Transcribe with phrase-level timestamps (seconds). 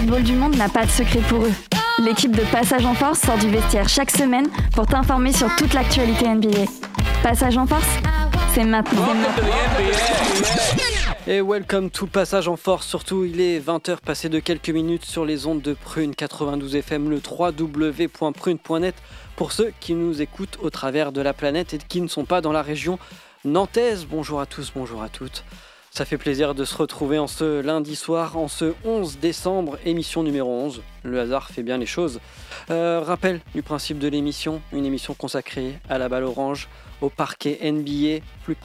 [0.00, 1.52] basketball du monde n'a pas de secret pour eux.
[1.98, 6.26] L'équipe de Passage en Force sort du vestiaire chaque semaine pour t'informer sur toute l'actualité
[6.26, 6.64] NBA.
[7.22, 7.86] Passage en Force,
[8.54, 9.06] c'est maintenant.
[11.26, 15.26] Et welcome to Passage en Force, surtout il est 20h passé de quelques minutes sur
[15.26, 18.94] les ondes de Prune 92 FM, le www.prune.net
[19.36, 22.40] pour ceux qui nous écoutent au travers de la planète et qui ne sont pas
[22.40, 22.98] dans la région
[23.44, 24.06] nantaise.
[24.10, 25.44] Bonjour à tous, bonjour à toutes.
[25.92, 30.22] Ça fait plaisir de se retrouver en ce lundi soir, en ce 11 décembre, émission
[30.22, 30.82] numéro 11.
[31.02, 32.20] Le hasard fait bien les choses.
[32.70, 36.68] Euh, rappel du principe de l'émission, une émission consacrée à la balle orange,
[37.00, 38.56] au parquet NBA, plus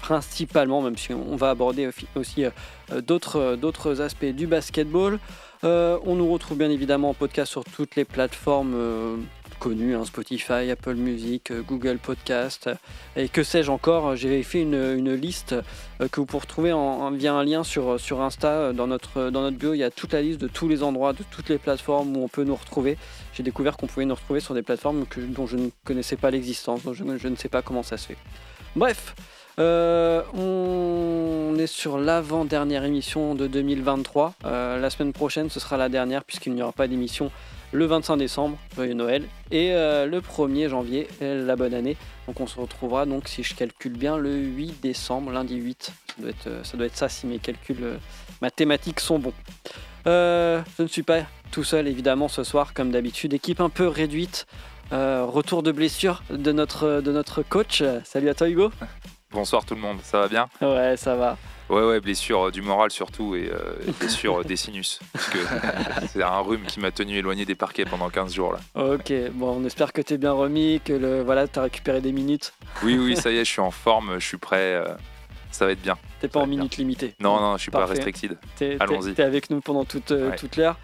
[0.00, 5.18] principalement, même si on va aborder aussi euh, d'autres, d'autres aspects du basketball.
[5.64, 9.26] Euh, on nous retrouve bien évidemment en podcast sur toutes les plateformes
[9.70, 12.74] hein, Spotify, Apple Music, euh, Google Podcast euh,
[13.16, 14.14] et que sais-je encore.
[14.16, 15.54] J'ai fait une, liste
[16.00, 16.74] euh, que vous pouvez retrouver
[17.16, 18.72] via un lien sur, Insta.
[18.72, 21.48] Dans notre, bio, il y a toute la liste de tous les endroits, de toutes
[21.48, 22.98] les plateformes où on peut nous retrouver.
[23.32, 26.82] J'ai découvert qu'on pouvait nous retrouver sur des plateformes dont je ne connaissais pas l'existence,
[26.82, 28.16] dont je, ne sais pas comment ça se fait.
[28.76, 29.14] Bref,
[29.58, 34.34] on est sur l'avant-dernière émission de 2023.
[34.44, 37.30] la semaine prochaine, ce sera la dernière puisqu'il n'y aura pas d'émission
[37.74, 41.96] le 25 décembre, joyeux Noël, et euh, le 1er janvier, euh, la bonne année.
[42.28, 45.92] Donc on se retrouvera, donc si je calcule bien, le 8 décembre, lundi 8.
[46.06, 47.98] Ça doit être, euh, ça, doit être ça si mes calculs
[48.40, 49.34] mathématiques sont bons.
[50.06, 53.34] je ne suis pas tout seul évidemment ce soir, comme d'habitude.
[53.34, 54.46] Équipe un peu réduite.
[54.92, 57.82] retour de blessure de notre, de notre coach.
[58.04, 58.70] Salut à toi Hugo.
[59.32, 60.48] Bonsoir tout le monde, ça va bien?
[60.60, 61.36] Ouais, ça va.
[61.70, 65.00] Ouais, ouais, blessure du moral surtout et euh, blessure des sinus.
[65.12, 65.38] Parce que
[66.08, 68.60] c'est un rhume qui m'a tenu éloigné des parquets pendant 15 jours là.
[68.94, 72.00] Ok, bon, on espère que tu es bien remis, que le, voilà, tu as récupéré
[72.00, 72.52] des minutes.
[72.82, 74.74] Oui, oui, ça y est, je suis en forme, je suis prêt.
[74.74, 74.94] Euh,
[75.50, 75.96] ça va être bien.
[76.20, 78.36] T'es pas en minutes limitées Non, non, je suis pas restricted.
[78.80, 79.14] Allons-y.
[79.14, 80.76] T'es avec nous pendant toute, euh, toute l'heure.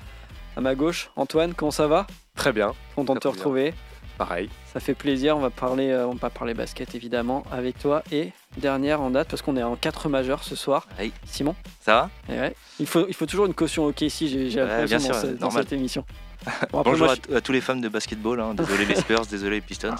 [0.57, 2.07] À ma gauche, Antoine, comment ça va?
[2.37, 2.73] Très bien.
[2.95, 3.75] Content de te retrouver.
[4.21, 4.51] Pareil.
[4.71, 9.01] Ça fait plaisir, on va parler, on va parler basket évidemment avec toi et dernière
[9.01, 10.87] en date parce qu'on est en 4 majeurs ce soir.
[11.25, 12.51] Simon Ça va?
[12.79, 14.99] Il, faut, il faut toujours une caution OK ici, j'ai l'impression
[15.41, 16.05] dans, cette émission.
[16.73, 18.55] Bonjour à, tous les fans de basketball, hein.
[18.55, 19.95] désolé les Spurs, désolé les Pistons.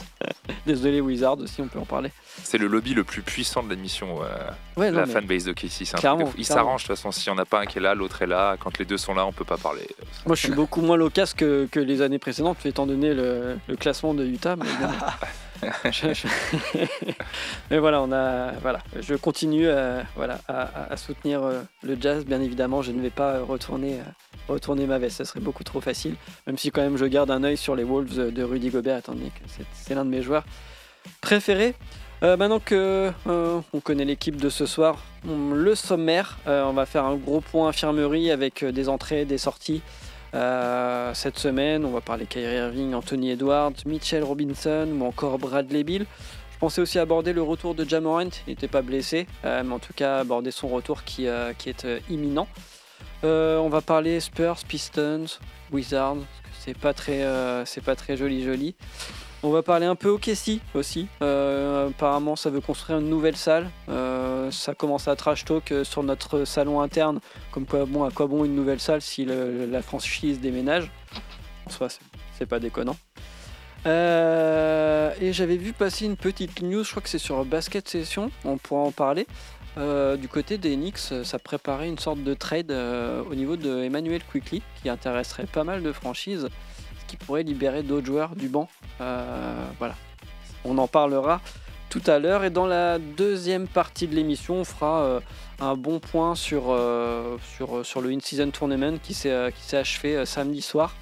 [0.67, 2.11] désolé Wizards aussi, on peut en parler.
[2.43, 5.83] C'est le lobby le plus puissant de l'émission, euh, la fanbase de KC.
[6.39, 8.27] Il s'arrange de toute façon, si on n'a pas un qui est là, l'autre est
[8.27, 8.57] là.
[8.59, 9.87] Quand les deux sont là, on peut pas parler.
[10.27, 13.77] Moi je suis beaucoup moins loquace que, que les années précédentes, étant donné le, le
[13.77, 14.57] classement de Utah.
[14.57, 14.67] Mais
[17.71, 22.25] Mais voilà, je continue à, voilà, à, soutenir euh, le jazz.
[22.25, 24.03] Bien évidemment, je ne vais pas retourner, euh,
[24.49, 26.17] retourner ma veste, ce serait beaucoup trop facile.
[26.47, 29.31] Même si quand même je garde un œil sur les Wolves de Rudy Gobert, attendez,
[29.75, 30.45] c'est l'un de mes joueurs
[31.21, 31.75] préférés.
[32.23, 37.17] Euh, maintenant que on connaît l'équipe de ce soir, le sommaire, on va faire un
[37.17, 39.83] gros point infirmerie avec des entrées, des sorties.
[40.35, 45.85] Euh, cette semaine, on va parler Kyrie Irving, Anthony Edwards, Mitchell Robinson ou encore Bradley
[45.85, 46.07] Bill.
[46.53, 49.79] Je pensais aussi aborder le retour de Jamorant, il n'était pas blessé, euh, mais en
[49.79, 52.47] tout cas aborder son retour qui, euh, qui est imminent.
[53.23, 55.25] on va parler Spurs, Pistons,
[55.73, 56.19] Wizards,
[56.59, 57.25] c'est pas très,
[57.65, 58.75] c'est pas très joli joli.
[59.43, 61.09] On va parler un peu au Kessie aussi.
[61.23, 63.71] Euh, apparemment, ça veut construire une nouvelle salle.
[63.89, 67.21] Euh, ça commence à trash talk euh, sur notre salon interne.
[67.51, 70.91] Comme quoi, bon, à quoi bon une nouvelle salle si la franchise déménage?
[71.67, 71.89] En soi,
[72.39, 72.97] c'est pas déconnant.
[73.87, 78.59] et j'avais vu passer une petite news, je crois que c'est sur Basket Session, on
[78.59, 79.27] pourra en parler.
[79.77, 84.63] du côté des Knicks, ça préparait une sorte de trade au niveau de Emmanuel Quickly
[84.83, 86.49] qui intéresserait pas mal de franchises
[87.11, 88.69] qui pourrait libérer d'autres joueurs du banc.
[89.01, 89.97] Euh, voilà,
[90.65, 91.41] on en parlera
[91.89, 92.45] tout à l'heure.
[92.45, 95.21] Et dans la deuxième partie de l'émission, on fera euh,
[95.59, 100.95] un bon point sur, euh, sur, sur le In-Season Tournament qui s'est achevé samedi soir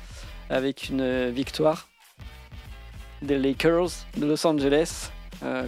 [0.49, 1.89] avec une victoire
[3.21, 5.11] des Lakers de Los Angeles.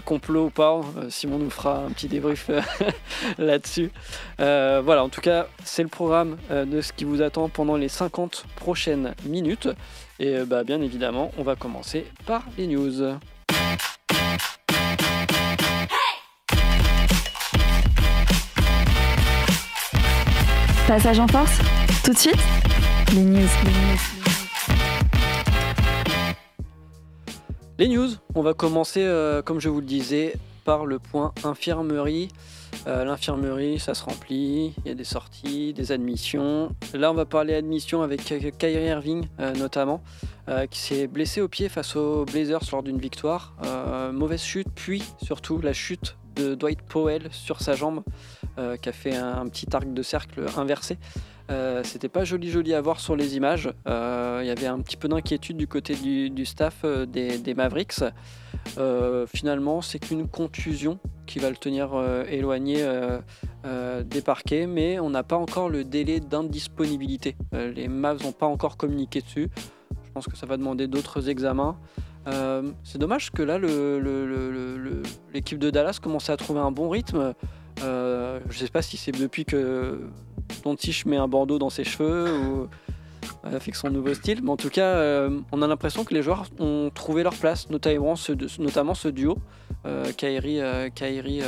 [0.07, 2.51] complot ou pas, Simon nous fera un petit débrief
[3.39, 3.91] là-dessus.
[4.39, 8.47] voilà, en tout cas, c'est le programme de ce qui vous attend pendant les 50
[8.57, 9.69] prochaines minutes.
[10.23, 12.93] Et euh, bah, bien évidemment, on va commencer par les news.
[20.87, 21.59] Passage en force
[22.05, 22.37] Tout de suite
[23.15, 23.49] Les news.
[27.79, 30.35] Les news, on va commencer, euh, comme je vous le disais,
[30.67, 32.29] par le point infirmerie.
[32.87, 36.75] Euh, l'infirmerie, ça se remplit, il y a des sorties, des admissions.
[36.95, 40.03] Là, on va parler admission avec Kyrie Irving euh, notamment,
[40.49, 43.55] euh, qui s'est blessé au pied face aux Blazers lors d'une victoire.
[44.13, 48.03] mauvaise chute, puis surtout la chute de Dwight Powell sur sa jambe,
[48.83, 50.99] qui a fait un, petit arc de cercle inversé.
[51.83, 53.71] C'était pas joli joli à voir sur les images.
[53.87, 58.05] Il y avait un petit peu d'inquiétude du côté du, staff des, Mavericks.
[59.27, 61.91] finalement, c'est qu'une contusion qui va le tenir
[62.29, 62.87] éloigné
[63.65, 67.37] des parquets, mais on n'a pas encore le délai d'indisponibilité.
[67.53, 69.51] les Mavs n'ont pas encore communiqué dessus.
[70.11, 71.77] Je pense que ça va demander d'autres examens.
[72.27, 73.59] Euh, c'est dommage que là,
[75.33, 77.35] l'équipe de Dallas commence à trouver un bon rythme.
[77.83, 80.01] Euh, je sais pas si c'est depuis que
[80.65, 82.69] Doncic met un bandeau dans ses cheveux ou
[83.43, 86.45] avec son nouveau style, mais en tout cas, euh, on a l'impression que les joueurs
[86.59, 88.33] ont trouvé leur place, notamment ce,
[89.09, 89.39] duo,
[90.17, 90.61] Kairi,
[90.95, 91.41] Kairi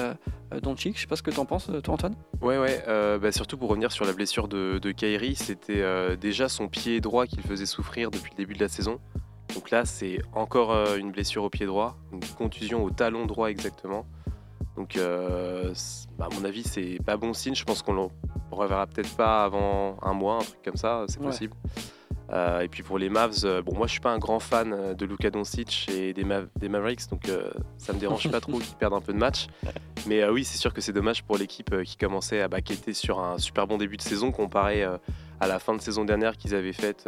[0.63, 0.97] Doncic.
[0.97, 2.83] Je sais pas ce que tu en penses, toi, Antoine Ouais, ouais.
[2.87, 7.43] Bah, surtout pour revenir sur la blessure de, Kairi, c'était déjà son pied droit qu'il
[7.43, 8.99] faisait souffrir depuis le début de la saison.
[9.55, 13.51] Donc là, c'est encore euh, une blessure au pied droit, une contusion au talon droit
[13.51, 14.07] exactement.
[14.77, 15.73] Donc, euh,
[16.19, 17.55] bah, à mon avis, c'est pas bon signe.
[17.55, 18.03] Je pense qu'on le
[18.51, 21.55] reverra peut-être pas avant un mois, un truc comme ça, c'est possible.
[22.33, 25.05] Euh, et puis pour les Mavs, bon, moi je suis pas un grand fan de
[25.05, 26.25] Luka Doncic et des,
[26.57, 27.29] des Mavericks, donc
[27.77, 29.49] ça me dérange pas trop qu'ils perdent un peu de match.
[30.07, 33.37] Mais oui, c'est sûr que c'est dommage pour l'équipe qui commençait à était sur un
[33.37, 37.07] super bon début de saison comparé à la fin de saison dernière qu'ils avaient faite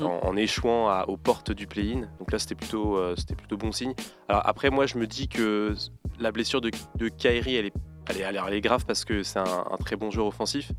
[0.00, 2.08] en, échouant aux portes du play-in.
[2.18, 3.94] Donc là, c'était plutôt, euh, c'était plutôt bon signe.
[4.28, 5.74] Alors après, moi, je me dis que
[6.20, 7.74] la blessure de, de Kairi, elle est,
[8.08, 10.72] elle, est, elle est grave parce que c'est un, très bon joueur offensif.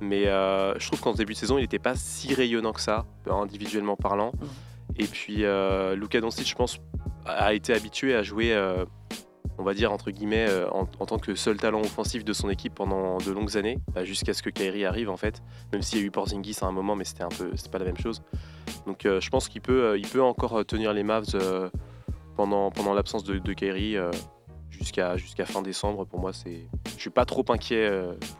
[0.00, 3.04] Mais euh, je trouve qu'en début de saison, il n'était pas si rayonnant que ça,
[3.28, 4.32] individuellement parlant.
[4.96, 6.78] Et puis, euh, Luka Doncic, je pense,
[7.26, 8.54] a été habitué à jouer
[9.60, 12.74] on va dire entre guillemets, euh, en, tant que seul talent offensif de son équipe
[12.74, 15.42] pendant de longues années, bah, jusqu'à ce que Kyrie arrive en fait.
[15.72, 17.84] Même s'il y a eu Porzingis à un moment, mais c'était un peu, pas la
[17.84, 18.22] même chose.
[18.86, 21.36] Donc euh, je pense qu'il peut, euh, il peut encore tenir les Mavs
[22.36, 23.96] pendant, pendant l'absence de, de Kyrie
[24.70, 26.06] jusqu'à jusqu'à fin décembre.
[26.06, 27.90] Pour moi, c'est, je suis pas trop inquiet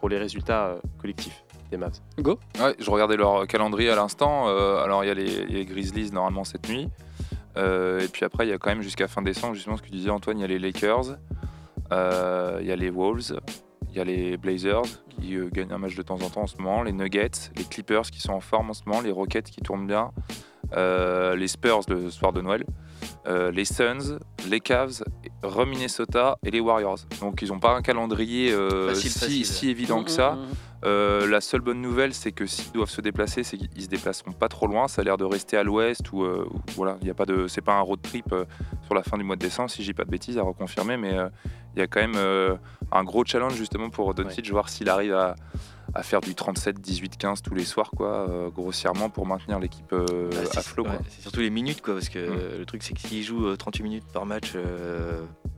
[0.00, 1.44] pour les résultats collectifs.
[1.70, 2.00] Des Mavs.
[2.18, 4.48] Go ouais, Je regardais leur calendrier à l'instant.
[4.48, 6.88] alors il y a les, les Grizzlies normalement cette nuit.
[7.56, 9.90] Euh, et puis après, il y a quand même jusqu'à fin décembre, justement ce que
[9.90, 11.16] disait Antoine, il y a les Lakers,
[11.92, 13.40] euh, il y a les Wolves,
[13.90, 16.46] il y a les Blazers qui euh, gagnent un match de temps en temps en
[16.46, 19.50] ce moment, les Nuggets, les Clippers qui sont en forme en ce moment, les Rockets
[19.50, 20.12] qui tournent bien,
[20.76, 22.64] les Spurs le soir de Noël.
[23.26, 24.18] les Suns,
[24.48, 25.02] les Cavs,
[25.42, 26.98] re-Minnesota et les Warriors.
[27.20, 28.54] Donc ils n'ont pas un calendrier
[28.94, 30.32] si, évident que ça.
[30.32, 30.70] Mm, mm, mm.
[30.84, 34.32] Euh, la seule bonne nouvelle, c'est que s'ils doivent se déplacer, c'est qu'ils se déplaceront
[34.32, 34.88] pas trop loin.
[34.88, 37.46] Ça a l'air de rester à l'ouest ou euh, voilà, il y a pas de,
[37.48, 38.44] c'est pas un road trip euh,
[38.84, 41.14] sur la fin du mois de décembre, si j'ai pas de bêtises à reconfirmer, mais
[41.76, 42.58] il y a quand même
[42.92, 44.50] un gros challenge justement pour Doncic, ouais.
[44.50, 45.34] voir s'il arrive à,
[46.02, 50.04] faire du 37, 18, 15 tous les soirs, quoi, grossièrement pour maintenir l'équipe bah,
[50.56, 50.86] à flot.
[51.08, 52.58] c'est surtout les minutes, quoi, parce que mm.
[52.58, 54.54] le truc c'est que s'il joue 38 minutes par match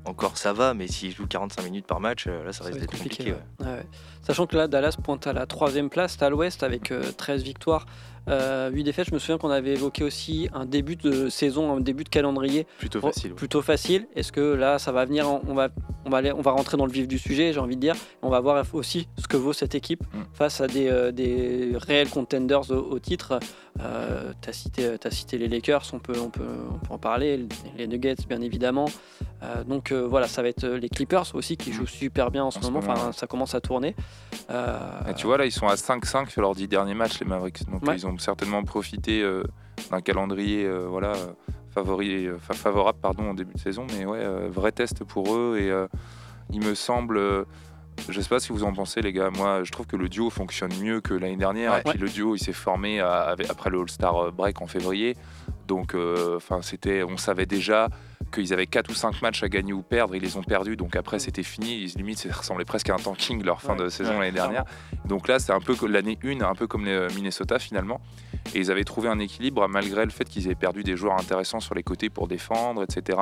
[0.05, 2.90] encore ça va, mais s'il joue 45 minutes par match, euh, là ça, risque d'être
[2.90, 3.34] compliqué.
[4.23, 7.87] Sachant que là, Dallas pointe à la troisième place, à l'ouest avec 13 euh, victoires,
[8.29, 9.09] euh, 8 défaites.
[9.09, 12.67] Je me souviens qu'on avait évoqué aussi un début de saison, un début de calendrier
[12.79, 13.35] plutôt facile.
[13.35, 14.06] Plutôt facile.
[14.15, 15.69] Est-ce que là, ça va venir On va,
[16.05, 17.94] on va, aller, on va rentrer dans le vif du sujet, j'ai envie de dire.
[18.23, 20.23] On va voir aussi ce que vaut cette équipe mm.
[20.32, 23.41] face à des, euh, des réels contenders au, titre.
[23.81, 26.99] Euh, tu as, cité, as cité les Lakers, on peut, on peut, on peut en
[26.99, 27.46] parler.
[27.77, 28.87] Les Nuggets, bien évidemment.
[29.43, 31.75] Euh, donc voilà, ça va être les Clippers aussi qui mm.
[31.75, 32.79] jouent super bien en ce moment.
[32.79, 33.94] enfin, ça commence à tourner.
[34.51, 37.69] Et tu vois, là, ils sont à 5-5 sur leurs 10 derniers matchs, les Mavericks.
[37.70, 39.43] Donc ils ont certainement profité euh,
[39.91, 41.13] d'un calendrier euh, voilà,
[41.71, 43.87] favori, favorable pardon, en début de saison.
[43.97, 45.59] Mais ouais, euh, vrai test pour eux.
[45.59, 45.73] Et
[46.51, 47.47] il me semble.
[48.09, 49.31] Je sais pas ce que vous en pensez, les gars.
[49.31, 51.77] Moi, je trouve que le duo fonctionne mieux que l'année dernière.
[51.77, 55.17] et puis le duo, il s'est formé après le All-Star Break en février.
[55.69, 55.95] Donc,
[56.37, 57.89] enfin, c'était, on savait déjà
[58.32, 60.96] qu'ils avaient 4 ou 5 matchs à gagner ou perdre, ils les ont perdus, donc
[60.96, 64.32] après c'était fini, limite ça ressemblait presque à un tanking leur fin de saison l'année
[64.32, 64.65] dernière.
[65.05, 68.01] Donc là c'est un peu l'année 1, un peu comme les euh, Minnesota finalement,
[68.55, 71.60] et ils avaient trouvé un équilibre malgré le fait qu'ils avaient perdu des joueurs intéressants
[71.60, 73.19] sur les côtés pour défendre, etc.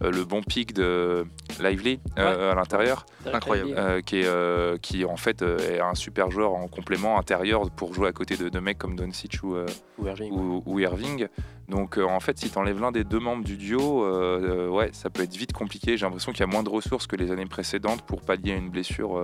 [0.00, 1.24] le bon pic de
[1.60, 6.68] Lively euh, à l'intérieur, incroyable, qui, est, qui en fait est un super joueur en
[6.68, 9.56] complément intérieur pour jouer à côté de, de mecs comme Doncic ou,
[10.66, 11.28] ou Irving.
[11.68, 15.10] Donc en fait si tu enlèves l'un des deux membres du duo, euh, ouais, ça
[15.10, 15.96] peut être vite compliqué.
[15.96, 18.56] J'ai l'impression qu'il y a moins de ressources que les années précédentes pour pallier à
[18.56, 19.18] une blessure.
[19.18, 19.22] Euh.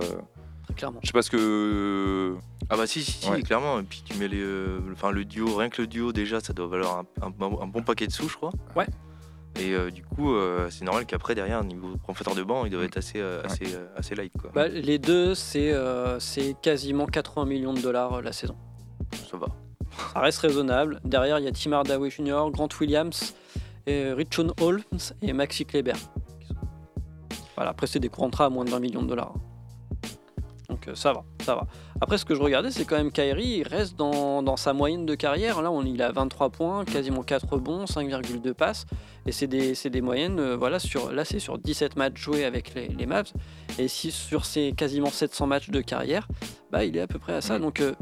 [0.75, 0.99] Clairement.
[1.01, 2.35] Je sais pas ce que.
[2.69, 3.79] Ah bah si, si, clairement.
[3.79, 6.53] Et puis tu mets les, euh, enfin le duo, rien que le duo déjà, ça
[6.53, 8.51] doit valoir un, bon paquet de sous, je crois.
[8.75, 8.87] Ouais.
[9.59, 10.33] Et du coup,
[10.69, 14.33] c'est normal qu'après, derrière, niveau professeur de banc, il doit être assez, assez, assez light.
[14.39, 14.51] Quoi.
[14.53, 15.73] Bah, les deux, c'est
[16.19, 18.55] c'est quasiment 80 millions de dollars la saison.
[19.29, 19.47] Ça va.
[20.13, 20.99] Ça reste raisonnable.
[21.03, 23.35] Derrière, il y a Tim Hardaway Jr., Grant Williams,
[23.85, 24.81] et Richon Holmes
[25.21, 25.93] et Maxi Kleber.
[27.55, 29.33] Voilà, après, c'est des contrats à moins de 20 millions de dollars.
[30.71, 31.67] Donc euh, ça va, ça va.
[31.99, 35.05] Après, ce que je regardais, c'est quand même Kyrie, il reste dans, dans sa moyenne
[35.05, 35.61] de carrière.
[35.61, 38.85] Là, on, il a 23 points, quasiment 4 bons, 5,2 passes.
[39.27, 42.45] Et c'est des, c'est des moyennes, euh, voilà, sur, là, c'est sur 17 matchs joués
[42.45, 43.31] avec les, les Mavs.
[43.77, 46.27] Et si sur ses quasiment 700 matchs de carrière,
[46.71, 47.59] bah, il est à peu près à ça.
[47.59, 47.61] Mm.
[47.61, 47.93] Donc, euh,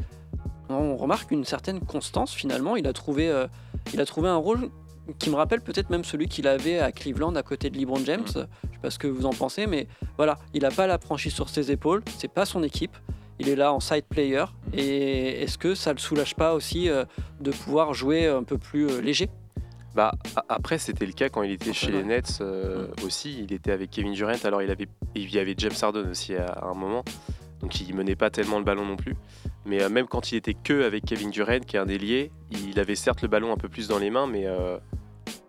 [0.68, 2.76] on remarque une certaine constance finalement.
[2.76, 3.48] Il a trouvé, euh,
[3.92, 4.70] il a trouvé un rôle
[5.18, 8.22] qui me rappelle peut-être même celui qu'il avait à Cleveland à côté de LeBron James.
[8.22, 8.26] Mm.
[8.26, 9.86] Je sais pas ce que vous en pensez, mais
[10.16, 12.02] voilà, il n'a pas la franchise sur ses épaules.
[12.18, 12.96] C'est pas son équipe.
[13.38, 14.44] Il est là en side player.
[14.44, 14.78] Mm.
[14.78, 17.04] Et est-ce que ça le soulage pas aussi euh,
[17.40, 19.28] de pouvoir jouer un peu plus euh, léger?
[19.94, 20.12] Bah,
[20.48, 23.42] après, c'était le cas quand il était chez les Nets euh, aussi.
[23.42, 24.32] Il était avec Kevin Durant.
[24.44, 24.86] Alors, il avait,
[25.16, 27.02] il y avait James Harden aussi à, à un moment.
[27.60, 29.14] Donc, il menait pas tellement le ballon non plus.
[29.66, 32.78] Mais euh, même quand il était que avec Kevin Durant, qui est un ailier, il
[32.80, 34.78] avait certes le ballon un peu plus dans les mains, mais euh,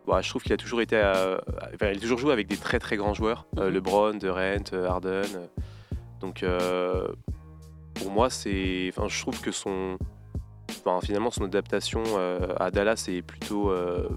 [0.05, 1.41] bah, je trouve qu'il a toujours été, à-
[1.73, 3.73] enfin, il a toujours joué avec des très très grands joueurs, euh, Mhm.
[3.75, 5.09] LeBron, Durant, euh, Harden.
[5.35, 5.45] euh.
[6.19, 7.07] Donc, euh,
[7.95, 9.97] pour moi, c'est, enfin, je trouve que son,
[10.85, 14.07] enfin, finalement, son adaptation euh, à Dallas est plutôt euh,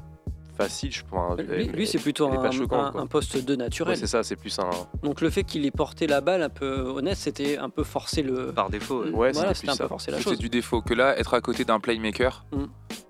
[0.56, 0.92] facile.
[0.92, 1.38] Je pense.
[1.38, 3.96] Lui, lui, c'est plutôt un, poste de Ouais, naturel.
[3.96, 4.70] c'est ça, c'est plus un.
[5.02, 8.22] Donc le fait qu'il ait porté la balle un peu honnête, c'était un peu forcer
[8.22, 8.52] le.
[8.52, 9.04] Par défaut.
[9.04, 9.32] ouais.
[9.32, 10.80] Voilà, c'était peu la C'était du défaut.
[10.82, 12.64] Que là, être à côté d'un playmaker, Mm.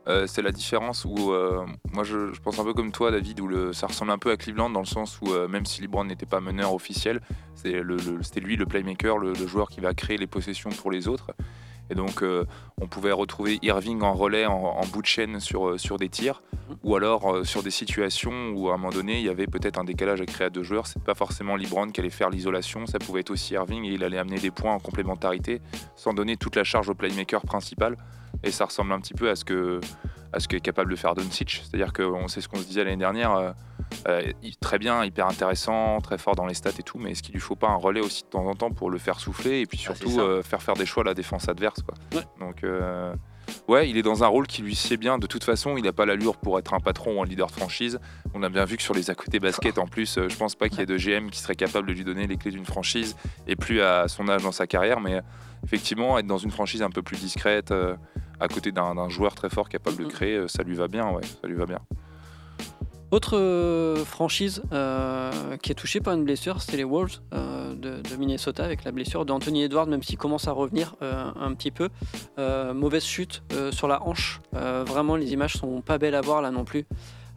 [0.08, 3.40] euh, c'est la différence où, euh, moi je, je pense un peu comme toi, David,
[3.40, 5.80] où le, ça ressemble un peu à Cleveland dans le sens où, euh, même si
[5.82, 7.20] LeBron n'était pas meneur officiel,
[7.54, 10.70] c'est le, le- c'était lui le playmaker, le, le joueur qui va créer les possessions
[10.70, 11.30] pour les autres.
[11.90, 12.44] Et donc, euh,
[12.80, 16.42] on pouvait retrouver Irving en relais, en, bout de chaîne sur, euh, sur des tirs,
[16.82, 19.78] ou alors euh, sur des situations où, à un moment donné, il y avait peut-être
[19.78, 20.86] un décalage à créer à deux joueurs.
[20.86, 24.04] C'est pas forcément LeBron qui allait faire l'isolation, ça pouvait être aussi Irving et il
[24.04, 25.60] allait amener des points en complémentarité
[25.96, 27.96] sans donner toute la charge au playmaker principal.
[28.42, 29.80] Et ça ressemble un petit peu à ce que
[30.48, 31.62] qu'est capable de faire Doncic.
[31.64, 33.54] C'est-à-dire que on sait ce qu'on se disait l'année dernière.
[34.08, 37.34] Euh, très bien, hyper intéressant, très fort dans les stats et tout, mais est-ce qu'il
[37.34, 39.66] lui faut pas un relais aussi de temps en temps pour le faire souffler et
[39.66, 41.94] puis Ah, surtout euh, faire faire des choix à la défense adverse quoi.
[42.14, 42.24] Ouais.
[42.40, 43.14] Donc euh,
[43.68, 45.18] ouais, il est dans un rôle qui lui sied bien.
[45.18, 47.52] De toute façon, il n'a pas l'allure pour être un patron ou un leader de
[47.52, 47.98] franchise.
[48.34, 50.68] On a bien vu que sur les à côté basket, en plus, je pense pas
[50.68, 53.16] qu'il y ait de GM qui serait capable de lui donner les clés d'une franchise
[53.46, 55.20] et plus à son âge dans sa carrière, mais
[55.64, 57.72] effectivement, être dans une franchise un peu plus discrète,
[58.40, 61.48] à côté d'un joueur très fort capable de créer, ça lui va bien, ouais, ça
[61.48, 61.80] lui va bien.
[63.14, 68.16] Autre euh, franchise euh, qui est touchée par une blessure, c'est les Wolves euh, de,
[68.16, 71.90] Minnesota avec la blessure d'Anthony Edwards, même s'il commence à revenir un petit peu.
[72.38, 74.40] Mauvaise chute sur la hanche.
[74.52, 76.86] Vraiment, les images sont pas belles à voir là non plus.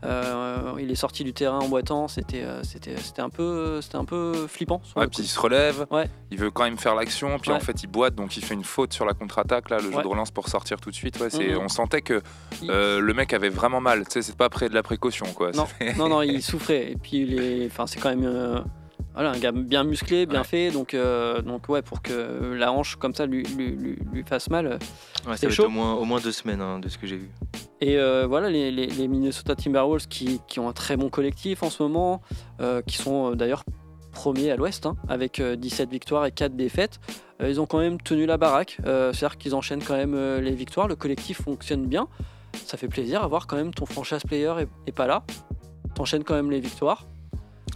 [0.03, 2.07] Euh, il est sorti du terrain en boitant.
[2.07, 4.79] C'était, euh, c'était, c'était un peu, c'était un peu flippant.
[4.83, 6.07] sur Ouais, le puis il se relève, Ouais.
[6.31, 7.57] il veut quand même faire l'action, puis Ouais.
[7.57, 10.01] en fait il boite, donc il fait une faute sur la contre-attaque, là, le jeu
[10.01, 11.17] de relance pour sortir tout de suite.
[11.29, 11.57] C'est, Mhm.
[11.63, 12.21] On sentait que
[12.61, 15.25] Il- euh, le mec avait vraiment mal, tu sais, c'est pas près de la précaution,
[15.33, 15.51] quoi.
[15.51, 15.65] Non,
[15.97, 16.91] non, non, il souffrait.
[16.91, 18.63] Et puis, enfin, c'est quand même
[19.13, 20.45] voilà, un gars bien musclé, bien Ouais.
[20.45, 20.71] fait.
[20.71, 24.49] Donc, euh, donc, ouais, pour que la hanche comme ça lui, lui, lui- lui fasse
[24.49, 24.67] mal.
[24.67, 25.65] Ouais, C'est ça va être chaud.
[25.65, 27.29] au moins, au moins deux semaines hein, de ce que j'ai vu.
[27.81, 31.63] Et euh, voilà, les, les- les Minnesota Timberwolves qui, qui ont un très bon collectif
[31.63, 32.21] en ce moment,
[32.61, 33.63] euh, qui sont euh, d'ailleurs
[34.11, 36.99] premiers à l'ouest, hein, avec euh, 17 victoires et 4 défaites.
[37.41, 40.41] Euh, ils ont quand même tenu la baraque, euh, c'est-à-dire qu'ils enchaînent quand même euh,
[40.41, 40.87] les victoires.
[40.87, 42.07] Le collectif fonctionne bien.
[42.65, 45.23] Ça fait plaisir à voir quand même ton franchise player est, est pas là.
[45.93, 47.05] T'enchaînes quand même les victoires.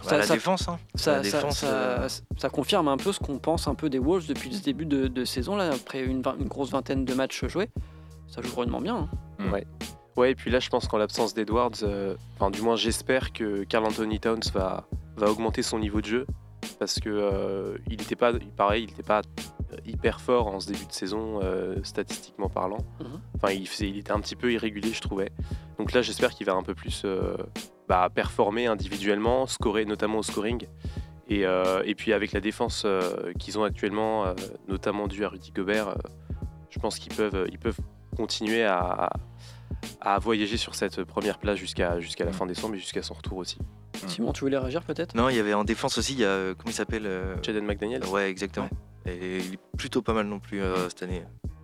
[0.02, 0.78] Bah, Ça- la ça- défense, hein.
[0.94, 3.88] Ça, La ça- défense, ça- euh, ça confirme un peu ce qu'on pense un peu
[3.88, 7.44] des Wolves depuis le début de, de saison, là, après une, grosse vingtaine de matchs
[7.46, 7.70] joués.
[8.26, 9.08] Ça joue vraiment bien.
[9.40, 9.50] hein.
[10.16, 13.64] Ouais, et puis là, je pense qu'en l'absence d'Edwards, euh, enfin, du moins, j'espère que
[13.64, 16.26] Carl Anthony Towns va, va augmenter son niveau de jeu.
[16.78, 19.22] Parce que euh, il était pas, pareil, il n'était pas
[19.86, 22.78] hyper fort en ce début de saison, euh, statistiquement parlant.
[23.00, 23.20] Mhm.
[23.36, 25.30] Enfin, il, faisait- il était un petit peu irrégulier, je trouvais.
[25.78, 27.36] Donc là, j'espère qu'il va un peu plus euh,
[27.92, 30.66] bah, performer individuellement, scorer, notamment au scoring.
[31.28, 34.32] Et, euh, et puis avec la défense euh, qu'ils ont actuellement, euh,
[34.66, 35.94] notamment due à Rudy Gobert, euh,
[36.70, 37.76] je pense qu'ils peuvent, ils peuvent
[38.16, 39.10] continuer à,
[40.00, 42.34] à voyager sur cette première place jusqu'à jusqu'à la Mm.
[42.34, 43.58] fin décembre et jusqu'à son retour aussi.
[44.06, 45.14] Simon, tu voulais réagir peut-être?
[45.14, 46.54] Non, il y avait en défense aussi, il y a.
[46.54, 47.06] Comment il s'appelle
[47.42, 48.70] Jaden McDaniel, Ouais, exactement.
[49.04, 51.22] Et il est plutôt pas mal non plus euh, cette année.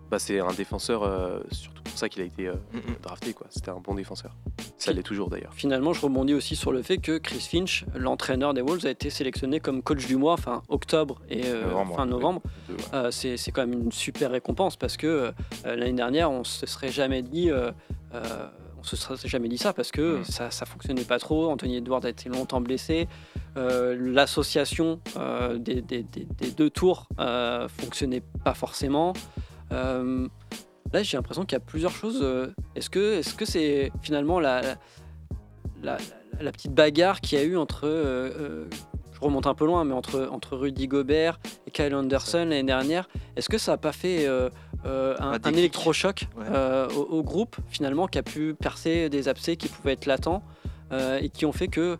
[0.09, 2.95] Bah, c'est un défenseur, euh, surtout pour ça qu'il a été euh, Mm, mm.
[3.03, 3.33] drafté.
[3.33, 3.47] quoi.
[3.49, 4.35] C'était un bon défenseur.
[4.77, 5.53] Ça l'est toujours d'ailleurs.
[5.53, 9.09] Finalement, je rebondis aussi sur le fait que Chris Finch, l'entraîneur des Wolves, a été
[9.09, 12.41] sélectionné comme coach du mois fin octobre et euh, Novembre, fin novembre.
[12.69, 12.75] Ouais.
[12.93, 15.31] Euh, c'est c'est quand même une super récompense parce que euh,
[15.75, 17.51] l'année dernière, on se serait jamais dit.
[17.51, 20.23] on se serait jamais dit ça parce que Mm.
[20.23, 21.49] ça, ça fonctionnait pas trop.
[21.51, 23.07] Anthony Edwards a été longtemps blessé.
[23.97, 24.99] L'association
[25.57, 29.13] des, des- des- des deux tours euh, fonctionnait pas forcément.
[29.71, 30.27] Euh,
[30.93, 32.19] là, j'ai l'impression qu'il y a plusieurs choses.
[32.21, 34.77] euh, Est-ce que c'est finalement la, la,
[35.83, 35.97] la-
[36.41, 37.81] la petite bagarre qu'il y a eu entre.
[37.87, 38.65] euh,
[39.13, 43.09] je remonte un peu loin, mais entre, entre Rudy Gobert et Kyle Anderson l'année dernière,
[43.35, 44.49] est-ce que ça n'a pas fait euh,
[44.85, 46.45] euh, un, électrochoc Ouais.
[46.49, 50.41] euh, au, au groupe, finalement, qui a pu percer des abcès qui pouvaient être latents
[51.21, 51.97] et qui ont fait que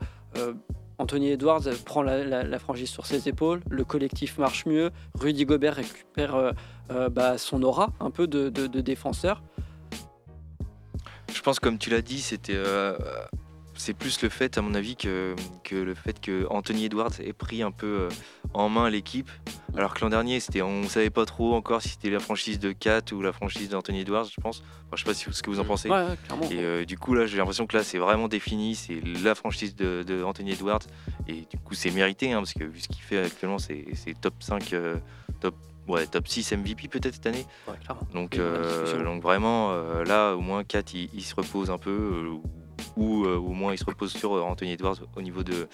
[0.98, 5.46] Anthony Edwards prend la, la- la franchise sur ses épaules, le collectif marche mieux, Rudy
[5.46, 6.54] Gobert récupère
[6.92, 9.42] euh, bah, son aura un peu de, de- de défenseur.
[11.34, 12.54] Je pense, comme tu l'as dit, c'était.
[12.56, 12.98] euh,
[13.76, 17.32] c'est plus le fait, à mon avis, que, que le fait que Anthony Edwards ait
[17.32, 18.10] pris un peu euh,
[18.54, 19.30] en main l'équipe.
[19.78, 22.60] Alors que l'an dernier, c'était, on ne savait pas trop encore si c'était la franchise
[22.60, 24.64] de Kat ou la franchise d'Anthony Edwards, je pense.
[24.88, 25.90] Enfin, je sais pas si, ce que vous en pensez.
[25.90, 26.50] Ouais, ouais, clairement.
[26.50, 28.76] Et euh, du coup, là, j'ai l'impression que là, c'est vraiment défini.
[28.76, 30.82] C'est la franchise de, de Anthony Edwards.
[31.30, 34.20] Et du coup, c'est mérité, hein, parce que vu ce qu'il fait actuellement, c'est, c'est
[34.20, 34.98] top 5, euh,
[35.40, 35.56] top,
[35.90, 37.46] ouais, top 6 MVP peut-être cette année.
[37.68, 38.08] Ouais, clairement.
[38.14, 41.92] Donc, euh, donc vraiment, euh, là, au moins, Kat, il, il se repose un peu,
[41.92, 42.38] euh,
[42.96, 45.68] ou euh, au moins, il se repose sur Anthony Edwards au niveau de,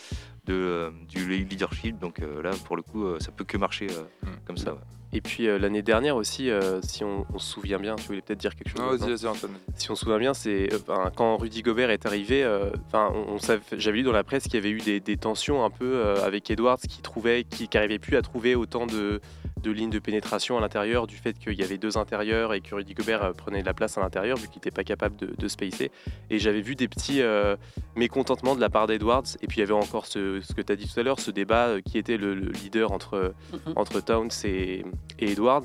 [0.46, 2.00] de, euh, du leadership.
[2.00, 4.36] Donc euh, là, pour le coup, euh, ça peut que marcher euh, Mm.
[4.46, 4.74] comme ça.
[4.74, 4.80] ouais.
[5.16, 8.22] Et puis euh, l'année dernière aussi, euh, si on, on se souvient bien, tu voulais
[8.22, 8.80] peut-être dire quelque chose.
[8.80, 9.52] Non, maintenant vas-y, vas-y, Antoine.
[9.76, 12.44] si on se souvient bien, c'est euh, quand Rudy Gobert est arrivé.
[12.44, 13.38] euh, Enfin, on,
[13.78, 16.22] j'avais lu dans la presse qu'il y avait eu des, des tensions un peu euh,
[16.26, 19.22] avec Edwards qui trouvait, qui, qui arrivait plus à trouver autant de,
[19.64, 22.76] de lignes de pénétration à l'intérieur du fait qu'il y avait deux intérieurs et que
[22.76, 25.34] Rudy Gobert euh, prenait de la place à l'intérieur vu qu'il n'était pas capable de,
[25.38, 25.92] de spacer.
[26.30, 27.56] Et j'avais vu des petits euh,
[27.96, 29.24] mécontentements de la part d'Edwards.
[29.42, 31.20] Et puis il y avait encore ce, ce que tu as dit tout à l'heure,
[31.22, 33.74] ce débat euh, qui était le, le leader entre Mhm.
[33.76, 34.84] entre Towns et,
[35.20, 35.64] et Edwards.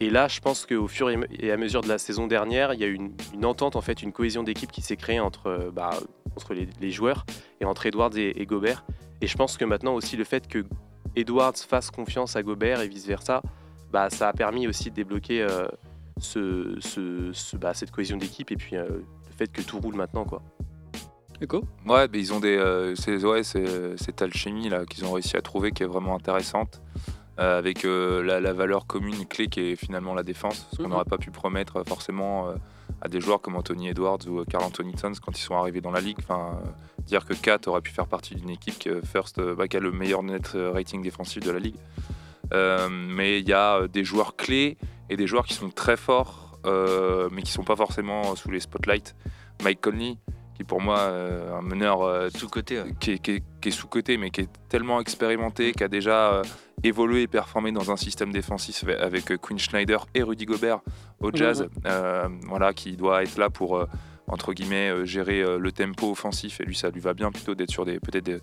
[0.00, 2.84] Et là, je pense qu'au fur et à mesure de la saison dernière, il y
[2.84, 5.70] a eu une, une entente, en fait, une cohésion d'équipe qui s'est créée entre, euh,
[5.72, 5.90] bah,
[6.36, 7.26] entre les, les joueurs
[7.60, 8.84] et entre Edwards et, et Gobert.
[9.20, 10.64] Et je pense que maintenant aussi le fait que
[11.16, 13.42] Edwards fasse confiance à Gobert et vice versa,
[13.90, 15.66] bah, ça a permis aussi de débloquer euh,
[16.20, 19.96] ce, ce- ce- bah, cette cohésion d'équipe et puis euh, le fait que tout roule
[19.96, 20.42] maintenant, quoi.
[21.86, 25.36] Ouais, mais ils ont des, euh, c'est ouais, c'est cette alchimie là qu'ils ont réussi
[25.36, 26.80] à trouver qui est vraiment intéressante,
[27.38, 30.84] euh, avec euh, la, la valeur commune clé qui est finalement la défense, ce qu'on
[30.84, 30.90] Mhm.
[30.90, 32.52] n'aurait pas pu promettre euh, forcément
[33.00, 35.92] à des joueurs comme Anthony Edwards ou Carl Anthony Towns quand ils sont arrivés dans
[35.92, 36.18] la ligue.
[36.20, 36.58] Enfin,
[37.06, 39.92] dire que Kat aurait pu faire partie d'une équipe qui, first, bah, qui a le
[39.92, 41.76] meilleur net rating défensif de la ligue.
[42.90, 44.76] Mais il y a des joueurs clés
[45.10, 46.58] et des joueurs qui sont très forts,
[47.30, 49.14] mais qui sont pas forcément sous les spotlights.
[49.62, 50.16] Mike Conley,
[50.58, 52.28] qui pour moi euh, un meneur euh,
[52.78, 52.92] ouais.
[53.00, 56.32] qui est, qui est- qui est sous-côté, mais qui est tellement expérimenté, qui a déjà
[56.34, 56.42] euh,
[56.82, 60.80] évolué et performé dans un système défensif avec- avec Quinn Schneider et Rudy Gobert
[61.20, 61.68] au Jazz,
[62.46, 63.84] voilà, qui doit être là pour,
[64.28, 66.60] entre guillemets, gérer le tempo offensif.
[66.60, 68.38] Et lui, ça lui va bien plutôt d'être sur des peut-être des,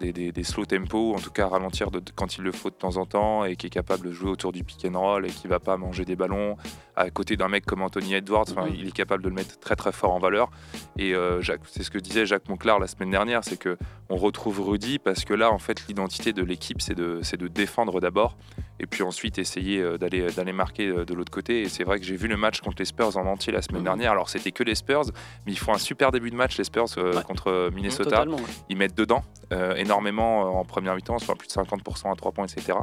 [0.00, 2.74] des, des- des slow tempo, en tout cas ralentir de- quand il le faut de
[2.74, 5.30] temps en temps, et qui est capable de jouer autour du pick and roll et
[5.30, 6.56] qui va pas manger des ballons
[6.96, 8.46] à côté d'un mec comme Anthony Edwards.
[8.56, 8.74] Mhm.
[8.78, 10.50] Il est capable de le mettre très très fort en valeur.
[10.98, 13.76] Et euh, c'est ce que disait Jacques Monclar la semaine dernière, c'est que
[14.08, 18.00] on retrouve Rudy parce que là, en fait, l'identité de l'équipe, c'est de, de défendre
[18.00, 18.36] d'abord
[18.80, 21.62] et puis ensuite essayer euh, d'aller, d'aller marquer euh, de l'autre côté.
[21.62, 23.80] Et c'est vrai que j'ai vu le match contre les Spurs en entier la semaine
[23.80, 23.84] Mhm.
[23.84, 24.12] dernière.
[24.12, 25.04] Alors, c'était que les Spurs,
[25.46, 27.22] mais ils font un super début de match, les Spurs, euh, Ouais.
[27.22, 28.24] contre euh, Minnesota.
[28.26, 28.36] Ouais.
[28.68, 32.32] Ils mettent dedans euh, énormément euh, en première mi-temps, soit plus de 50% à 3
[32.32, 32.78] points, etc.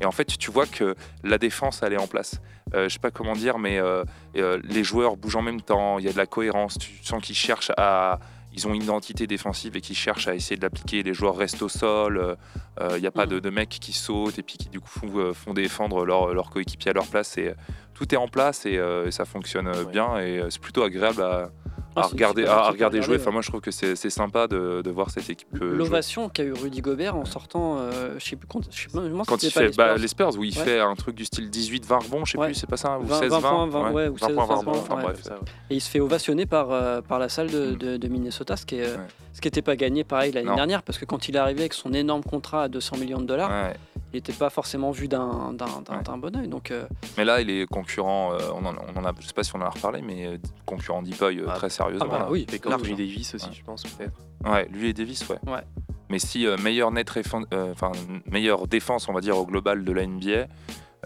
[0.00, 0.94] Et en fait, tu vois que
[1.24, 2.40] la défense, elle est en place.
[2.74, 4.04] Euh, je sais pas comment dire, mais euh,
[4.36, 7.22] euh, les joueurs bougent en même temps, il y a de la cohérence, tu sens
[7.22, 8.18] qu'ils cherchent à...
[8.52, 11.02] Ils ont une identité défensive et qu'ils cherchent à essayer de l'appliquer.
[11.02, 12.38] Les joueurs restent au sol.
[12.80, 14.80] Euh, euh, Il n'y a pas de, de mecs qui sautent et puis qui du
[14.80, 17.36] coup font, euh, font défendre leur, leur coéquipier à leur place.
[17.38, 17.54] Et, euh,
[17.94, 19.84] tout est en place et, euh, et ça fonctionne Ouais.
[19.90, 20.18] bien.
[20.18, 21.50] Et c'est plutôt agréable à,
[21.98, 23.16] Ah, à regarder, à, regarder jouer.
[23.18, 25.48] Enfin, moi, je trouve que c'est sympa de, de voir cette équipe.
[25.62, 25.74] euh.
[25.74, 29.00] L'ovation qu'a eu Rudy Gobert en sortant, euh, je sais plus, quand- je sais pas,
[29.08, 29.98] je Quand il pas fait bah, Spurs.
[30.02, 30.62] les Spurs, où il Ouais.
[30.64, 33.18] fait un truc du style 18-20 rebonds, je sais plus, c'est pas ça, ou 20,
[33.20, 35.02] 16-20 points, 20, ouais, ou 20 16, points, 20 20 rebonds, points, enfin ouais.
[35.04, 35.16] bref.
[35.22, 35.40] C'est ça, ouais.
[35.70, 37.76] Et il se fait ovationner par, euh, par la salle de, Mm.
[37.76, 41.36] de- de Minnesota, ce qui n'était pas gagné pareil l'année dernière, parce que quand il
[41.36, 43.74] est arrivé avec son énorme contrat à 200 millions de dollars, Ouais.
[44.12, 46.18] il n'était pas forcément vu d'un Ouais.
[46.18, 46.48] bon oeil.
[46.48, 49.32] Donc, euh, Mais là, il est concurrent, euh, on, en, on en a, je sais
[49.32, 52.06] pas si on en a reparlé, mais euh, concurrent d'Ipoy euh, Ah, très sérieusement.
[52.08, 52.30] ah bah là.
[52.30, 52.82] oui, Et comme large.
[52.82, 53.52] Anthony Davis aussi, Ouais.
[53.54, 54.12] je pense, peut-être.
[54.44, 55.38] Ouais, lui et Davis, ouais.
[55.46, 55.62] Ouais.
[56.08, 56.56] Mais si euh,
[56.92, 57.10] net
[57.52, 57.90] euh, enfin
[58.30, 60.46] meilleure défense, on va dire au global de la NBA,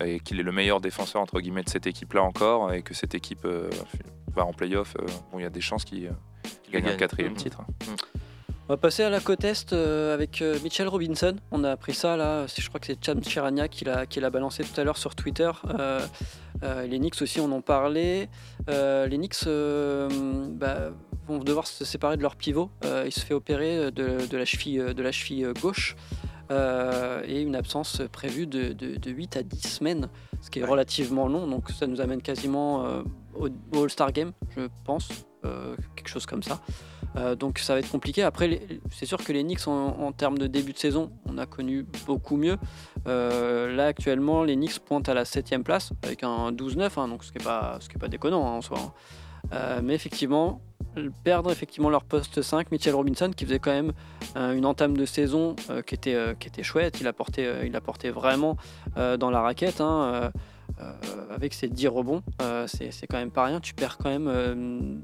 [0.03, 3.15] et qu'il est le meilleur défenseur entre guillemets de cette équipe-là encore, et que cette
[3.15, 3.71] équipe euh,
[4.35, 6.11] va en playoff, euh, bon, il y a des chances qu'il
[6.63, 6.99] qu'il gagne un gagne.
[6.99, 7.39] quatrième Mhm.
[7.39, 7.63] titre.
[8.71, 11.35] On va passer à la côte Est euh, avec euh, Mitchell Robinson.
[11.51, 14.81] On a appris ça là, je crois que c'est Cham Chirania qui l'a balancé tout
[14.81, 15.51] à l'heure sur Twitter.
[15.81, 16.07] Euh,
[16.63, 18.29] euh, les Knicks aussi en ont parlé.
[18.69, 20.93] Euh, les Knicks bah,
[21.27, 22.71] vont devoir se séparer de leur pivot.
[23.05, 25.97] Il se fait opérer de, de la cheville, de la cheville gauche.
[26.53, 30.09] Et une absence prévue de, de- de 8 à 10 semaines,
[30.43, 32.85] ce qui est relativement long, donc ça nous amène quasiment
[33.35, 35.09] au, au All-Star Game, je pense,
[35.43, 36.61] quelque chose comme ça.
[37.17, 38.23] Euh, donc ça va être compliqué.
[38.23, 41.87] Après, c'est sûr que les Knicks, en, termes de début de saison, on a connu
[42.07, 42.57] beaucoup mieux.
[43.07, 47.25] Euh, là, actuellement, les Knicks pointent à la 7 place avec un 12-9, hein, donc
[47.25, 48.79] ce qui n'est pas, pas déconnant hein, en soi.
[48.79, 48.93] hein.
[49.53, 50.61] Euh, mais effectivement,
[51.25, 53.93] perdre effectivement leur poste 5, Mitchell Robinson, qui faisait quand même
[54.37, 57.01] une entame de saison qui, était, qui était chouette.
[57.01, 58.57] Il apportait, il vraiment
[58.97, 59.83] dans la raquette.
[61.31, 62.23] avec ses 10 rebonds,
[62.67, 63.61] c'est quand même pas rien.
[63.61, 65.03] Tu perds quand même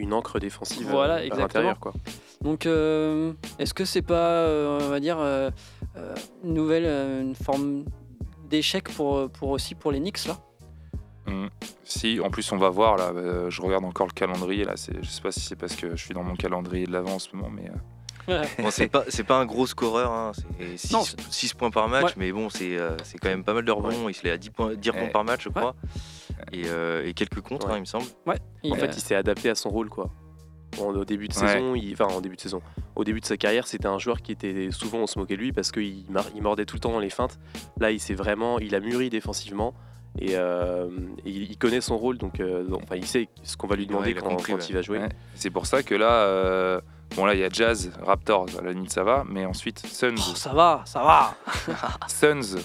[0.00, 1.78] Une encre défensive Voilà, euh, à l'intérieur.
[1.78, 1.92] quoi.
[2.40, 5.18] Donc, euh, est-ce que c'est pas, euh, on va dire,
[6.44, 7.84] une nouvelle, euh, une forme
[8.48, 10.38] d'échec pour, pour aussi pour les Knicks là?
[11.26, 11.48] Mm.
[11.84, 15.02] Si, en plus on va voir là, euh, je regarde encore le calendrier là, c'est-
[15.02, 17.18] je sais pas si c'est parce que je suis dans mon calendrier de l'avant en
[17.18, 17.74] ce moment, mais euh,
[18.26, 20.32] Bon, c'est pas, c'est pas un gros scoreur, hein,
[20.76, 22.12] c'est Non, 6 points par match, Ouais.
[22.16, 24.08] mais bon, c'est euh, c'est quand même pas mal de rebonds.
[24.08, 25.10] Il se l'est à 10 points, 10 rebonds Ouais.
[25.10, 25.74] par match, je crois.
[26.52, 27.72] Et, euh, et quelques contre, Ouais.
[27.74, 28.04] hein, il me semble.
[28.62, 30.10] Il, En euh, fait, il s'est adapté à son rôle, quoi.
[30.76, 31.48] Bon, au début de Ouais.
[31.48, 31.92] saison, il...
[31.94, 32.62] enfin en début de saison,
[32.94, 35.40] au début de sa carrière, c'était un joueur qui était souvent on se moquait de
[35.42, 37.38] lui parce qu'il mar- il mordait tout le temps dans les feintes.
[37.80, 39.74] Là, il s'est vraiment, il a mûri défensivement
[40.18, 40.88] et, euh,
[41.24, 43.82] et il il connaît son rôle, donc, euh, enfin, il sait ce qu'on va lui
[43.82, 44.64] Ouais, demander il quand, compris, quand ouais.
[44.68, 44.98] il va jouer.
[45.00, 45.08] Ouais.
[45.34, 46.80] c'est pour ça que là, euh,
[47.16, 50.14] bon là il y a Jazz, Raptors, à la limite ça va, mais ensuite Suns,
[50.18, 51.34] oh, ça va, ça va.
[52.08, 52.56] Suns,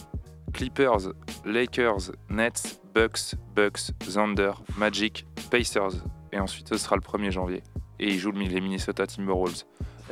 [0.53, 1.11] Clippers,
[1.45, 5.91] Lakers, Nets, Bucks, Bucks, Thunder, Magic, Pacers,
[6.31, 7.63] et ensuite ce sera le 1er janvier.
[7.99, 9.63] Et ils jouent le- les Minnesota Timberwolves.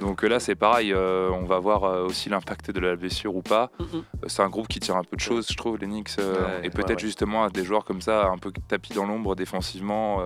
[0.01, 3.35] Donc euh, là c'est pareil, euh, on va voir euh, aussi l'impact de la blessure
[3.35, 3.69] ou pas.
[3.79, 6.15] Mm, C'est un groupe qui tire un peu de choses, je trouve, les Knicks.
[6.19, 6.99] euh, Ouais, et peut-être ouais, ouais.
[6.99, 10.21] justement des joueurs comme ça, un peu tapis dans l'ombre défensivement.
[10.21, 10.25] euh,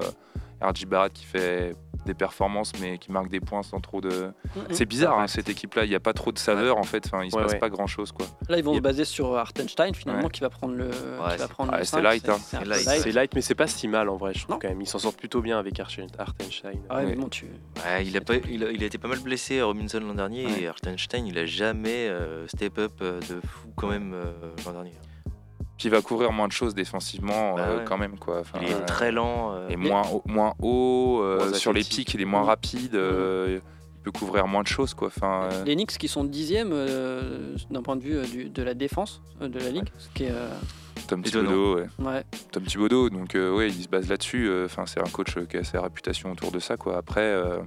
[0.62, 1.76] RJ Barrett qui fait
[2.08, 4.32] des performances mais qui marque des points sans trop de.
[4.56, 4.60] Mm.
[4.72, 7.24] C'est bizarre hein, cette équipe-là, il n'y a pas trop de saveur en fait, enfin,
[7.24, 7.60] il se Ouais, passe ouais.
[7.60, 8.26] pas grand-chose quoi.
[8.50, 10.30] Là, ils vont se a- baser sur Hartenstein finalement, Ouais.
[10.32, 10.90] qui va prendre le.
[10.90, 12.38] qui va c'est- cinq, light, hein.
[12.42, 12.86] c'est light.
[12.86, 13.02] light.
[13.02, 14.60] C'est light, mais c'est pas si mal en vrai, je trouve Non.
[14.60, 14.82] quand même.
[14.82, 16.08] Il s'en sort plutôt bien avec Hartenstein.
[16.90, 17.46] Ah mais bon, tu.
[17.86, 20.46] Ouais, il, a pas, il, a, il a été pas mal blessé, Robinson, l'an dernier.
[20.46, 20.62] Ouais.
[20.62, 24.32] Et Hartenstein, il a jamais euh, step up euh, de fou quand même euh,
[24.66, 24.94] l'an dernier.
[25.78, 27.84] Puis il va couvrir moins de choses défensivement Bah euh, ouais.
[27.86, 28.40] quand même quoi.
[28.40, 29.54] Enfin, Il est euh, très lent.
[29.54, 32.48] euh, et moins haut, moins haut euh, Moins sur les pics, il est moins Mhm.
[32.48, 32.96] rapide.
[32.96, 33.60] euh,
[33.96, 35.08] il peut couvrir moins de choses quoi.
[35.10, 38.64] Enfin, euh, Les Knicks qui sont dixièmes euh, d'un point de vue euh, du- de
[38.64, 40.32] la défense euh, de la ligue, ce qui est.
[40.32, 40.50] euh,
[41.08, 41.22] Tom.
[41.22, 41.88] Thibodeau, ouais.
[42.00, 42.24] ouais.
[42.52, 44.48] Tom Thibodeau, donc euh, ouais, il se base là-dessus.
[44.50, 46.98] euh, Enfin, c'est un coach qui a sa réputation autour de ça, quoi.
[46.98, 47.60] Après, euh,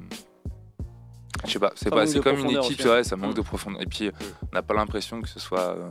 [1.47, 3.35] je sais pas, c'est pas, c'est comme une équipe, aussi, ouais, ça manque Mm.
[3.35, 3.81] de profondeur.
[3.83, 4.11] Et puis,
[4.43, 5.89] on n'a pas l'impression que ce soit, euh,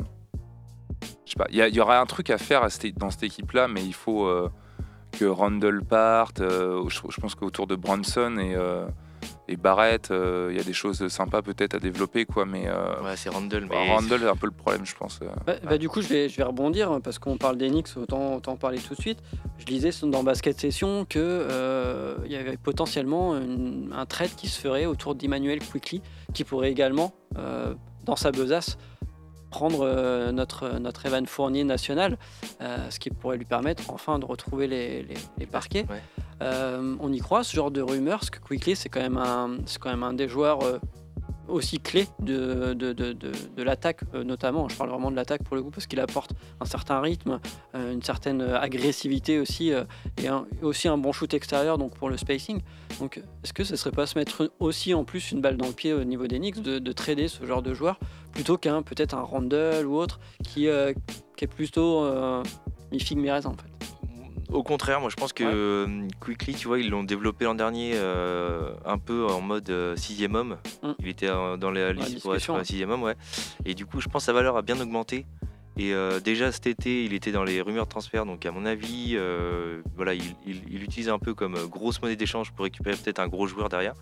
[1.26, 3.68] je sais pas, il y, aura un truc à faire à cette- dans cette équipe-là,
[3.68, 4.50] mais il faut euh,
[5.18, 6.42] que Randall parte.
[6.42, 8.86] euh, je, je pense qu'autour de Bronson et euh,
[9.52, 12.46] et Barrett, euh, il y a des choses sympas peut-être à développer, quoi.
[12.46, 13.66] Mais euh, Ouais, c'est Randall.
[13.66, 15.20] bah, Mais Randall est un peu le problème, je pense.
[15.48, 17.90] Bah, bah, du coup, je vais, je vais rebondir hein, parce qu'on parle des Knicks,
[17.98, 19.18] autant, autant en parler tout de suite.
[19.58, 24.48] Je lisais dans Basket Session que euh, il y avait potentiellement une- un trade qui
[24.48, 26.04] se ferait autour d'Emmanuel Quickly,
[26.36, 27.74] qui pourrait également, euh,
[28.06, 28.78] dans sa besace,
[29.50, 32.18] prendre euh, notre, notre Evan Fournier national,
[32.62, 35.86] euh, ce qui pourrait lui permettre enfin de retrouver les, les- les parquets.
[35.90, 36.02] Ouais.
[36.42, 39.58] Euh, on y croit, ce genre de rumeurs, parce que Quickly, c'est quand, même un-
[39.66, 40.60] c'est quand même un des joueurs
[41.50, 44.70] aussi clés de, de, de, de- l'attaque, euh, notamment.
[44.70, 46.32] Je parle vraiment de l'attaque pour le coup, parce qu'il apporte
[46.62, 47.40] un certain rythme,
[47.76, 50.30] euh, une certaine euh, agressivité aussi, et
[50.62, 52.62] aussi un bon shoot extérieur donc pour le spacing.
[53.00, 55.74] Donc, est-ce que ce serait pas se mettre aussi en plus une balle dans le
[55.74, 58.00] pied au niveau des Knicks de, de trader ce genre de joueur
[58.32, 60.68] plutôt qu'un peut-être un Randall ou autre qui,
[61.38, 62.44] qui est plutôt euh,
[62.92, 63.69] mi-figue mi-raisin en fait?
[64.52, 65.52] Au contraire, moi je pense que Ouais.
[65.54, 69.96] euh, Quickly, tu vois, ils l'ont développé l'an dernier euh, un peu en mode euh,
[69.96, 70.58] sixième homme.
[70.84, 70.92] Mm.
[71.00, 72.56] Il était euh, dans la liste pour être discussion.
[72.56, 73.16] un sixième homme, ouais.
[73.66, 75.26] Et du coup, je pense que sa valeur a bien augmenté.
[75.78, 78.66] Et euh, déjà cet été, il était dans les rumeurs de transfert, donc à mon
[78.66, 82.64] avis, euh, voilà, il, il, il l'utilise un peu comme euh, grosse monnaie d'échange pour
[82.66, 83.94] récupérer peut-être un gros joueur derrière.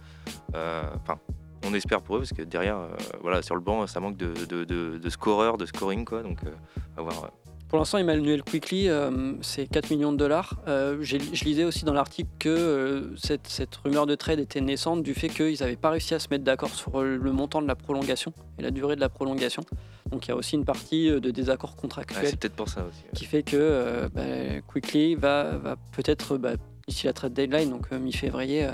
[0.55, 1.19] Euh, Enfin,
[1.65, 2.87] on espère pour eux parce que derrière, euh,
[3.21, 6.23] voilà, sur le banc, ça manque de, de, de, de scoreurs, de scoring, quoi.
[6.23, 6.51] Donc, euh,
[6.97, 7.21] à voir.
[7.21, 7.29] ouais.
[7.69, 10.55] Pour l'instant, Emmanuel Quickly, euh, c'est 4 millions de dollars.
[10.69, 15.03] Euh, je lisais aussi dans l'article que euh, cette, cette rumeur de trade était naissante
[15.03, 17.75] du fait qu'ils n'avaient pas réussi à se mettre d'accord sur le montant de la
[17.75, 19.63] prolongation et la durée de la prolongation.
[20.09, 22.85] Donc il y a aussi une partie de désaccord Ouais, contractuel c'est peut-être pour ça
[22.85, 23.01] aussi.
[23.03, 23.09] ouais.
[23.13, 24.21] qui fait que bah,
[24.67, 26.53] Quickly va, va peut-être, bah,
[26.87, 28.69] ici la trade deadline, donc mi-février,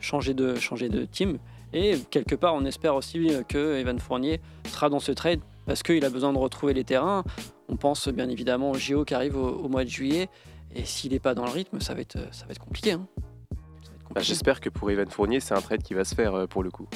[0.00, 1.36] changer, de, changer de team.
[1.74, 6.04] Et quelque part, on espère aussi que Evan Fournier sera dans ce trade parce qu'il
[6.04, 7.24] a besoin de retrouver les terrains.
[7.72, 10.28] On pense bien évidemment au JO qui arrive au, au mois de juillet.
[10.74, 12.92] Et s'il n'est pas dans le rythme, ça va être, ça va être compliqué.
[12.92, 13.06] hein.
[13.50, 13.56] Bah,
[14.08, 14.28] compliqué.
[14.28, 16.70] J'espère que pour Evan Fournier, c'est un trade qui va se faire euh, pour le
[16.70, 16.86] coup.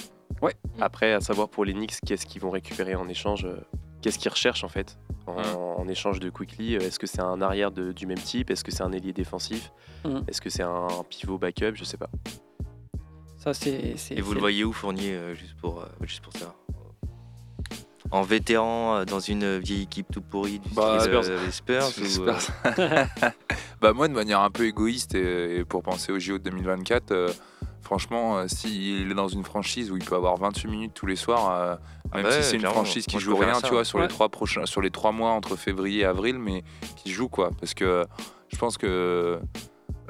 [0.43, 0.55] Ouais.
[0.81, 3.57] Après, à savoir pour les Knicks, qu'est-ce qu'ils vont récupérer en échange euh,
[4.03, 5.33] Qu'est-ce qu'ils recherchent en fait en,
[5.79, 8.63] en échange de Quickly Euh, Est-ce que c'est un arrière de- du même type Est-ce
[8.63, 9.73] que c'est un ailier défensif
[10.05, 10.25] Mhm.
[10.29, 12.11] Est-ce que c'est un pivot backup Je sais pas.
[13.39, 13.97] Ça, c'est.
[14.11, 16.55] Et vous le voyez où, Fournier, euh, juste, pour, euh, juste pour ça
[18.17, 21.31] En vétéran euh, dans une vieille équipe tout pourrie du Bah, style, Spurs.
[21.31, 22.55] euh, les Spurs ou, euh, Spurs.
[23.81, 27.11] bah moi, de manière un peu égoïste et, et pour penser au JO de 2024,
[27.13, 27.29] euh,
[27.83, 31.17] franchement, euh, s'il est dans une franchise où il peut avoir 28 minutes tous les
[31.17, 31.77] soirs, euh,
[32.13, 33.67] Ah même si c'est une franchise qui joue rien, ça.
[33.69, 36.65] tu vois, sur les trois prochains, sur les trois mois entre février et avril, mais
[36.97, 38.07] qui joue quoi, parce que
[38.49, 39.39] je pense que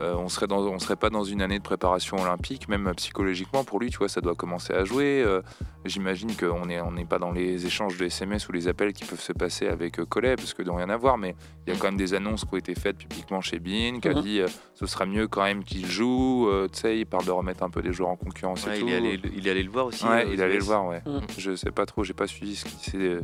[0.01, 3.65] euh, on serait dans, on serait pas dans une année de préparation olympique, même psychologiquement
[3.65, 5.23] pour lui, tu vois, ça doit commencer à jouer.
[5.25, 5.41] euh,
[5.85, 9.05] J'imagine qu'on n'est on n'est pas dans les échanges de SMS ou les appels qui
[9.05, 11.35] peuvent se passer avec euh, Collet, parce que de rien à voir, mais
[11.67, 14.09] il y a quand même des annonces qui ont été faites publiquement chez Bean, qui
[14.09, 14.21] a Mhm.
[14.23, 16.49] dit euh, ce sera mieux quand même qu'il joue.
[16.49, 18.81] euh, tu sais, il parle de remettre un peu les joueurs en concurrence ouais, et
[18.81, 18.89] il, tout.
[18.91, 20.05] est allé, il est allé le voir aussi.
[20.05, 21.03] Ouais, il allait le voir, ouais.
[21.07, 21.21] Mhm.
[21.39, 23.19] Je sais pas trop, j'ai pas suivi ce qui s'est.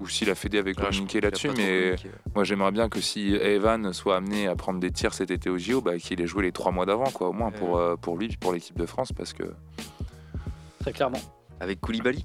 [0.00, 2.14] Euh, Ou s'il a fédé je communiqué là-dessus, mais communiqué, ouais.
[2.34, 5.58] moi j'aimerais bien que si Evan soit amené à prendre des tirs cet été au
[5.58, 8.16] JO, bah, qu'il ait joué les trois mois d'avant, quoi, au moins pour, euh, pour
[8.18, 9.44] lui, puis pour l'équipe de France, parce que.
[10.80, 11.20] Très clairement.
[11.60, 12.24] Avec Koulibaly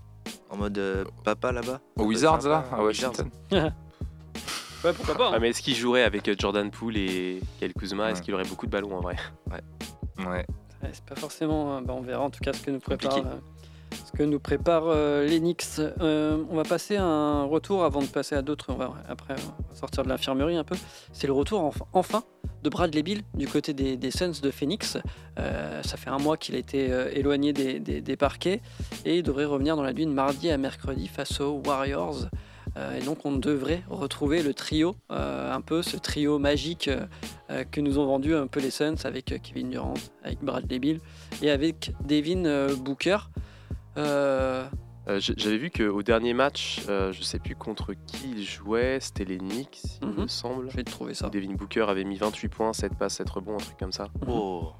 [0.49, 3.29] En mode euh, papa là-bas Au Wizards, là, à Washington.
[4.83, 5.27] Ouais, pourquoi pas.
[5.27, 5.31] hein.
[5.35, 8.09] Ah, mais est-ce qu'il jouerait avec euh, Jordan Poole et Kyle Kuzma?
[8.09, 9.15] Est-ce qu'il aurait beaucoup de ballons en vrai?
[9.51, 10.25] Ouais.
[10.25, 10.43] Ouais,
[10.91, 11.77] c'est pas forcément.
[11.77, 13.29] euh, bah, on verra en tout cas ce que nous prépare, Compliqué.
[14.05, 15.79] Ce que nous prépare euh, Knicks.
[15.79, 18.67] Euh, on va passer à un retour avant de passer à d'autres.
[18.69, 19.35] On va après
[19.73, 20.75] sortir de l'infirmerie un peu.
[21.13, 22.23] C'est le retour enf- enfin
[22.63, 24.97] de Bradley Bill du côté des, Suns de Phoenix.
[25.39, 28.61] Euh, ça fait un mois qu'il a été euh, éloigné des, parquets
[29.05, 32.27] et il devrait revenir dans la nuit de mardi à mercredi face aux Warriors.
[32.97, 36.89] Et donc on devrait retrouver le trio, un peu ce trio magique
[37.49, 41.01] que nous ont vendu un peu les Suns avec Kevin Durant, avec Bradley Bill
[41.41, 43.17] et avec Devin Booker.
[43.97, 44.65] Euh,
[45.07, 49.25] Euh, J'avais vu qu'au dernier match, euh, je sais plus contre qui il jouait, c'était
[49.25, 50.21] les Knicks, il Mhm.
[50.21, 50.69] me semble.
[50.69, 51.27] je vais te trouver ça.
[51.29, 54.09] Devin Booker avait mis 28 points, 7 passes, 7 rebonds, un truc comme ça.
[54.27, 54.73] Oh,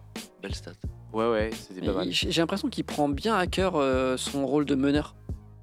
[0.44, 0.74] belle stat.
[1.12, 2.12] Ouais, ouais, c'était pas mal.
[2.12, 5.16] J'ai j'ai l'impression qu'il prend bien à cœur euh, son rôle de meneur.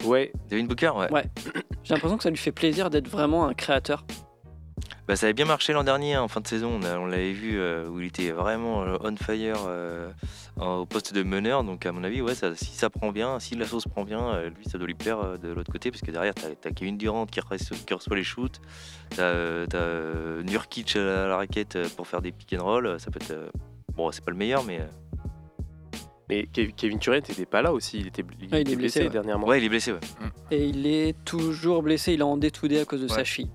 [0.04, 1.10] Ouais, Devin Booker, ouais.
[1.12, 1.24] Ouais.
[1.84, 4.04] J'ai l'impression que ça lui fait plaisir d'être vraiment un créateur.
[5.08, 6.78] Bah, ça avait bien marché l'an dernier, hein, en fin de saison.
[6.80, 10.10] On, a- on l'avait vu euh, où il était vraiment euh, on fire euh,
[10.60, 11.64] en- au poste de meneur.
[11.64, 14.20] Donc, à mon avis, ouais, ça, si ça prend bien, si la sauce prend bien,
[14.34, 15.90] euh, lui, ça doit lui plaire euh, de l'autre côté.
[15.90, 18.60] Parce que derrière, t'as as Kevin Durant qui, reçoit- qui reçoit les shoots.
[19.16, 22.62] T'as euh, t'as, euh, Nurkic à la, à la raquette pour faire des pick and
[22.62, 23.00] roll.
[23.00, 23.30] Ça peut être.
[23.30, 23.48] euh,
[23.96, 24.80] bon, c'est pas le meilleur, mais.
[24.80, 24.86] euh,
[26.28, 28.76] mais Kev- Kevin Durant n'était pas là aussi, il était, il Ah, il est était
[28.76, 29.08] blessé, blessé, ouais.
[29.08, 29.46] dernièrement.
[29.46, 30.00] Ouais, il est blessé, ouais.
[30.50, 33.14] Et il est toujours blessé, il est en détoudé à cause de Ouais.
[33.14, 33.50] sa cheville.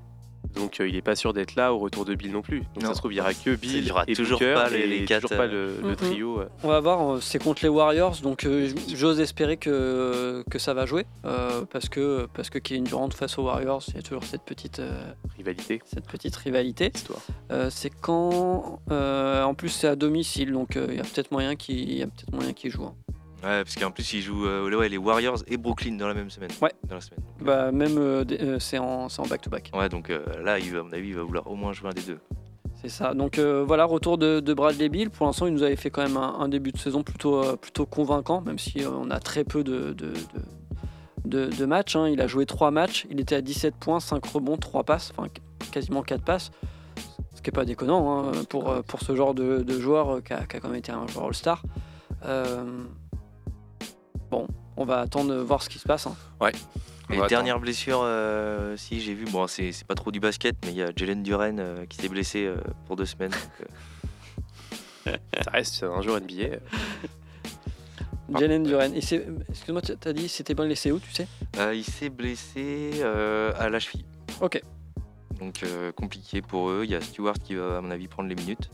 [0.55, 2.59] Donc euh, il est pas sûr d'être là au retour de Bill non plus.
[2.75, 2.89] Donc Non.
[2.89, 4.69] ça se trouve, il y aura que Bill Il y aura et toujours Booker pas
[4.69, 5.95] les- et les toujours quatre, pas euh, le, le Mhm.
[5.95, 6.39] trio.
[6.41, 6.45] euh.
[6.63, 10.73] On va voir, euh, c'est contre les Warriors, donc euh, j'ose espérer que, que ça
[10.73, 11.05] va jouer.
[11.25, 14.43] euh, parce, que, parce que Kevin Durant face aux Warriors, il y a toujours cette
[14.43, 16.91] petite, euh, Rivalité, cette petite rivalité.
[17.51, 18.79] Euh, c'est quand.
[18.91, 21.97] euh, en plus, c'est à domicile, donc euh, il y a peut-être moyen qu'il il
[21.97, 22.83] y a peut-être moyen qu'il joue.
[22.85, 22.95] hein.
[23.43, 26.29] Ouais, parce qu'en plus, il joue euh, ouais, les Warriors et Brooklyn dans la même
[26.29, 26.49] semaine.
[26.62, 26.71] Ouais.
[26.88, 27.19] Dans la semaine.
[27.41, 29.71] Bah, même euh, euh, c'est en back-to-back.
[29.73, 31.89] Ouais, donc euh, là, il va, à mon avis, il va vouloir au moins jouer
[31.89, 32.19] un des deux.
[32.82, 33.13] C'est ça.
[33.13, 35.10] Donc voilà, retour de, de Bradley Bill.
[35.10, 37.86] Pour l'instant, il nous avait fait quand même un, un début de saison plutôt, plutôt
[37.86, 40.15] convaincant, même si on a très peu de, de, de-
[41.25, 41.95] de- de matchs.
[41.95, 42.10] hein.
[42.10, 45.29] Il a joué 3 matchs, il était à 17 points, 5 rebonds, 3 passes, enfin
[45.29, 46.51] qu- quasiment 4 passes.
[47.36, 50.45] Ce qui n'est pas déconnant hein, pour, pour ce genre de, de joueur qui a,
[50.45, 51.62] qui a quand même été un joueur All-Star.
[52.25, 52.63] Euh,
[54.34, 56.08] bon, on va attendre de voir ce qui se passe.
[56.08, 56.15] hein.
[56.41, 57.28] On Et va
[57.60, 60.82] blessure, euh, si j'ai vu, bon, c'est c'est pas trop du basket, mais il y
[60.82, 62.56] a Jalen Duren euh, qui s'est blessé euh,
[62.88, 63.32] pour deux semaines.
[63.32, 63.67] donc,
[65.08, 66.34] euh, Ça reste un joueur NBA.
[66.43, 66.58] euh.
[68.39, 68.96] Jalen Duren.
[68.96, 71.28] Et c'est- Excuse-moi, tu as dit c'était bien laissé où, tu sais?
[71.58, 74.06] Euh, il s'est blessé euh, à la cheville.
[74.41, 74.62] Ok.
[75.39, 76.82] Donc euh, compliqué pour eux.
[76.86, 78.72] Il y a Stewart qui va, à mon avis, prendre les minutes.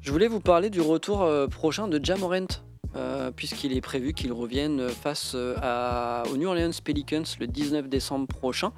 [0.00, 2.46] Je voulais vous parler du retour euh, prochain de Jamorant,
[2.94, 7.88] euh, puisqu'il est prévu qu'il revienne face euh, à, aux New Orleans Pelicans le 19
[7.88, 8.72] décembre prochain,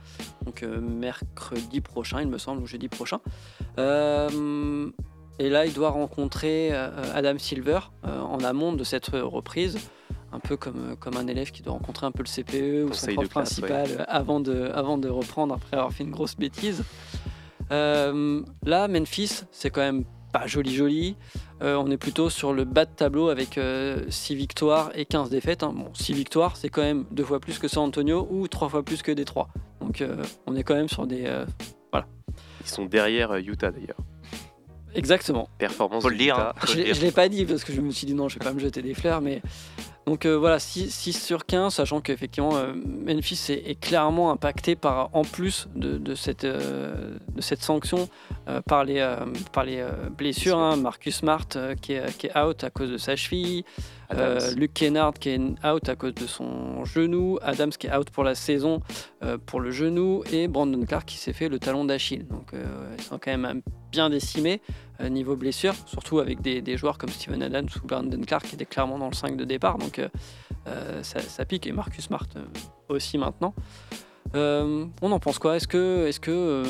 [0.45, 3.21] donc euh, mercredi prochain, il me semble, ou jeudi prochain.
[3.79, 4.89] Euh,
[5.41, 9.79] et là, il doit rencontrer Adam Silver en amont de cette reprise.
[10.33, 13.15] Un peu comme, comme un élève qui doit rencontrer un peu le CPE ou son
[13.15, 16.85] prof classe, principal avant, de, avant de reprendre après avoir fait une grosse bêtise.
[17.71, 21.17] Là, Memphis, c'est quand même pas joli joli.
[21.63, 23.59] Euh, on est plutôt sur le bas de tableau avec
[24.09, 25.63] 6 victoires et 15 défaites.
[25.63, 25.73] hein.
[25.75, 28.83] Bon, 6 victoires, c'est quand même deux fois plus que San Antonio ou trois fois
[28.83, 29.49] plus que Détroit.
[29.81, 31.25] Donc euh, on est quand même sur des...
[31.27, 31.47] euh,
[32.63, 33.99] Ils sont derrière euh, Utah d'ailleurs.
[34.95, 35.49] Exactement.
[35.59, 36.53] Performance Faut de le dire, hein.
[36.57, 38.45] Faut Je je l'ai pas dit parce que je me suis dit non, je vais
[38.45, 39.41] pas me jeter des fleurs, mais
[40.07, 45.11] donc euh, voilà, 6, sur 15, sachant qu'effectivement euh, Memphis est, est clairement impacté par,
[45.15, 48.09] en plus de, de cette, euh, de cette sanction
[48.67, 49.03] par les,
[49.53, 49.83] par les
[50.19, 50.59] blessures.
[50.59, 50.77] hein.
[50.77, 51.47] Marcus Smart
[51.81, 53.65] qui, est, qui est out à cause de sa cheville.
[54.15, 54.55] Euh.
[54.57, 58.25] Luke Kennard qui est out à cause de son genou, Adams qui est out pour
[58.25, 58.81] la saison
[59.23, 62.27] euh, pour le genou et Brandon Clark qui s'est fait le talon d'Achille.
[62.27, 62.65] Donc euh,
[62.99, 64.61] ils sont quand même bien décimés
[65.11, 68.65] niveau blessure, surtout avec des, des joueurs comme Steven Adams ou Brandon Clark qui étaient
[68.65, 69.77] clairement dans le 5 de départ.
[69.79, 70.01] Donc
[71.03, 72.27] ça, ça pique et Marcus Smart
[72.89, 73.55] aussi maintenant.
[74.35, 75.57] On en pense quoi?
[75.57, 76.65] Est-ce que, que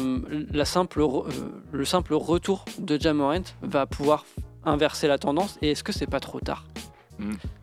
[0.52, 1.30] la simple re- euh,
[1.72, 4.26] le simple retour de Jamorant va pouvoir
[4.64, 5.59] inverser la tendance?
[5.62, 6.64] Et est-ce que c'est pas trop tard?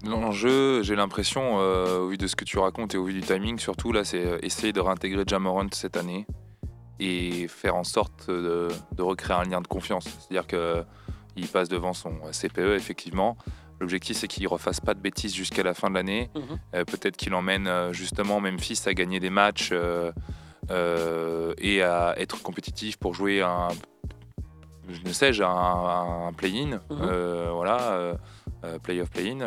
[0.06, 3.22] L'enjeu, j'ai l'impression, euh, au vu de ce que tu racontes et au vu du
[3.22, 6.26] timing, surtout là, c'est euh, essayer de réintégrer Jamorant cette année
[7.00, 10.06] et faire en sorte de, de recréer un lien de confiance.
[10.06, 13.38] C'est-à-dire qu'il passe devant son CPE, effectivement.
[13.82, 16.30] L'objectif, c'est qu'il ne refasse pas de bêtises jusqu'à la fin de l'année.
[16.36, 16.60] Mhm.
[16.76, 20.12] Euh, Peut-être qu'il emmène euh, justement Memphis à gagner des matchs euh,
[20.70, 23.70] euh, et à être compétitif pour jouer un,
[25.06, 27.00] ne sais, un, un play-in, Mhm.
[27.02, 28.14] euh, voilà, euh,
[28.66, 29.40] euh, play-off play-in,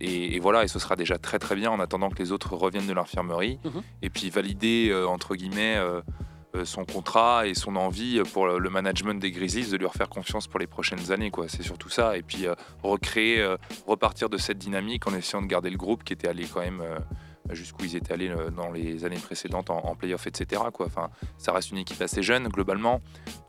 [0.00, 2.54] et, et voilà, et ce sera déjà très très bien en attendant que les autres
[2.54, 3.82] reviennent de l'infirmerie Mhm.
[4.02, 5.78] et puis valider entre guillemets
[6.64, 10.46] son contrat et son envie pour le le management des Grizzlies de lui refaire confiance
[10.46, 11.46] pour les prochaines années, quoi.
[11.48, 12.54] C'est surtout ça, et puis euh,
[12.84, 13.56] recréer, euh,
[13.88, 16.80] repartir de cette dynamique en essayant de garder le groupe qui était allé quand même
[16.80, 16.98] euh,
[17.50, 20.62] jusqu'où ils étaient allés euh, dans les années précédentes en, en playoff, etc.
[20.72, 20.86] Quoi.
[20.86, 23.00] Enfin, ça reste une équipe assez jeune globalement,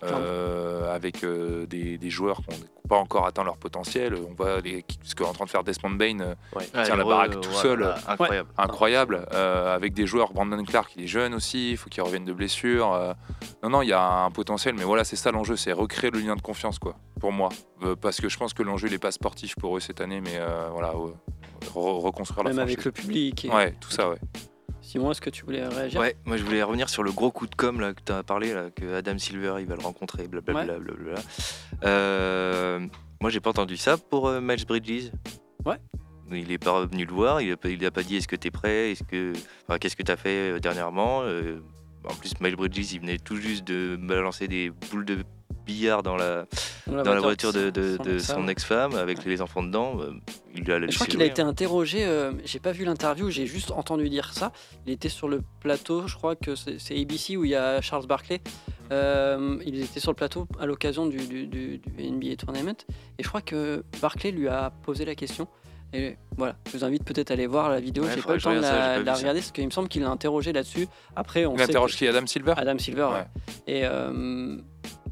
[0.04, 4.16] euh, avec euh, des, des joueurs qui n'ont pas encore atteint leur potentiel.
[4.30, 6.66] On voit les, ce qu'est en train de faire Desmond Bain, euh, Ouais.
[6.84, 7.94] Tient la baraque tout seul.
[8.08, 8.50] incroyable.
[8.58, 10.32] incroyable, euh, avec des joueurs.
[10.34, 12.94] Brandon Clark, il est jeune aussi, il faut qu'il revienne de blessure.
[12.94, 13.14] euh.
[13.64, 16.20] non, non, il y a un potentiel, mais voilà, c'est ça l'enjeu, c'est recréer le
[16.20, 17.50] lien de confiance, quoi, pour moi.
[17.84, 20.22] Euh, parce que je pense que l'enjeu, il n'est pas sportif pour eux cette année,
[20.22, 20.94] mais euh, voilà,
[21.74, 22.86] re- reconstruire la Même avec franchise.
[22.86, 23.46] le public.
[23.46, 24.18] et- Ouais, tout ça, ouais.
[24.82, 26.00] Simon, est-ce que tu voulais réagir?
[26.00, 28.22] Ouais, moi je voulais revenir sur le gros coup de com là, que tu as
[28.22, 30.78] parlé, là, que Adam Silver il va le rencontrer, blablabla.
[30.78, 31.20] blablabla.
[31.84, 32.80] Euh,
[33.22, 35.12] moi j'ai pas entendu ça pour euh, Miles Bridges.
[35.66, 35.78] Ouais.
[36.32, 38.36] Il est pas revenu le voir, il a pas, il a pas dit est-ce que
[38.36, 39.34] tu es prêt, est-ce que,
[39.68, 41.22] enfin, qu'est-ce que tu as fait euh, dernièrement.
[41.24, 41.60] Euh,
[42.08, 45.20] en plus, Miles Bridges il venait tout juste de balancer des boules de
[45.66, 46.46] billard dans la,
[46.88, 49.98] dans la voiture de, de- de son ex-femme avec les enfants dedans.
[50.00, 50.12] Euh,
[50.56, 53.46] Il lui a Je crois qu'il a été interrogé, euh, j'ai pas vu l'interview, j'ai
[53.48, 54.52] juste entendu dire ça.
[54.86, 58.06] Il était sur le plateau, je crois que c'est ABC où il y a Charles
[58.08, 58.42] Barkley.
[58.92, 62.76] Euh, il était sur le plateau à l'occasion du, du- du- du NBA Tournament.
[63.18, 65.48] Et je crois que Barkley lui a posé la question.
[65.94, 68.04] Et voilà, je vous invite peut-être à aller voir la vidéo.
[68.04, 70.52] Ouais, j'ai pas le temps de la, regarder parce qu'il me semble qu'il l'a interrogé
[70.52, 70.88] là-dessus.
[71.16, 72.54] Après, on Il sait interroge que- qui Adam Silver?
[72.58, 73.04] Adam Silver.
[73.04, 73.12] ouais.
[73.14, 73.26] Ouais.
[73.68, 74.58] Et, euh,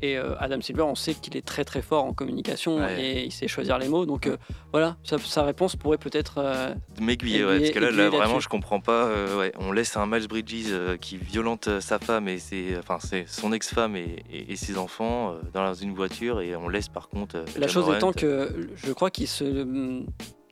[0.03, 3.01] et euh, Adam Silver, on sait qu'il est très très fort en communication Ouais.
[3.01, 4.05] et il sait choisir les mots.
[4.05, 4.35] Donc euh,
[4.71, 6.39] voilà, sa, sa réponse pourrait peut-être.
[6.39, 9.05] euh, de m'aiguiller, aiguiller- ouais, parce que là, vraiment, je comprends pas.
[9.05, 13.25] euh, ouais, on laisse un Miles Bridges qui violente sa femme et ses, enfin, c'est
[13.27, 17.43] son ex-femme et, et- et ses enfants dans une voiture et on laisse par contre.
[17.57, 20.05] La chose étant que je crois qu'il se hum,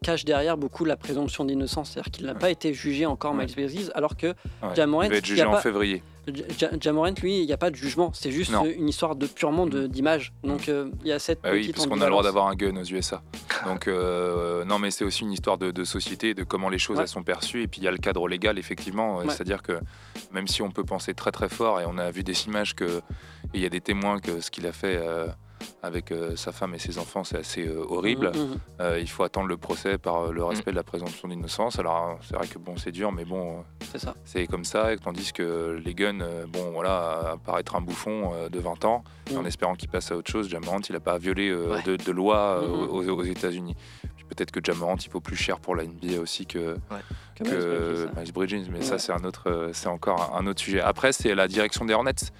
[0.03, 3.33] cache derrière beaucoup la présomption d'innocence, c'est-à-dire qu'il n'a pas été jugé encore.
[3.35, 4.73] Miles Bridges, alors que Ouais.
[4.77, 6.01] Il va être jugé en pas- février.
[6.57, 8.65] Ja- Jamorant, lui, il n'y a pas de jugement, c'est juste Non.
[8.65, 10.33] euh, une histoire de purement d'image.
[10.43, 12.55] Donc euh, il y a cette Bah oui, parce qu'on a le droit d'avoir un
[12.55, 13.21] gun aux USA.
[13.65, 16.97] Donc, euh, non, mais c'est aussi une histoire de, de société, de comment les choses
[16.97, 17.03] Ouais.
[17.03, 17.61] elles sont perçues.
[17.63, 19.19] Et puis, il y a le cadre légal, effectivement.
[19.19, 19.29] Euh, Ouais.
[19.29, 19.79] C'est-à-dire que
[20.31, 23.01] même si on peut penser très, très fort, et on a vu des images que,
[23.53, 25.27] il y a des témoins que ce qu'il a fait euh,
[25.83, 28.31] avec euh, sa femme et ses enfants, c'est assez euh, horrible.
[28.35, 28.57] Mhm, mhm.
[28.81, 31.79] Euh, il faut attendre le procès par le respect de la présomption d'innocence.
[31.79, 33.63] Alors, c'est vrai que bon, c'est dur, mais bon,
[34.23, 34.93] C'est comme ça.
[34.93, 39.37] Et tandis que les guns, bon, voilà, à paraître un bouffon de 20 ans, Mm.
[39.37, 41.81] en espérant qu'il passe à autre chose, Jamorant, il n'a pas violé Ouais.
[41.83, 42.89] de, de loi Mm, mm.
[42.89, 43.75] aux, aux États-Unis.
[44.41, 46.75] Peut-être que Jamorant, il vaut plus cher pour la NBA aussi que,
[47.35, 48.83] Que que Miles Bridges, mais Ouais.
[48.83, 50.81] ça, c'est un autre, euh, c'est encore un, autre sujet.
[50.81, 52.31] Après, c'est la direction des Hornets.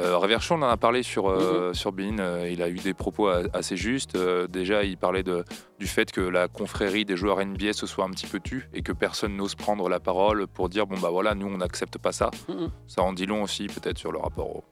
[0.00, 1.74] Euh, Reverchon, on en a parlé sur, euh, Mm-hmm.
[1.74, 2.18] sur Bean.
[2.18, 4.16] euh, il a eu des propos assez justes.
[4.16, 5.44] Euh, déjà, il parlait de,
[5.78, 8.82] du fait que la confrérie des joueurs NBA se soit un petit peu tue et
[8.82, 12.10] que personne n'ose prendre la parole pour dire bon bah voilà, nous on n'accepte pas
[12.10, 12.30] ça.
[12.48, 12.68] Mhm.
[12.88, 14.64] Ça en dit long aussi peut-être sur le rapport au-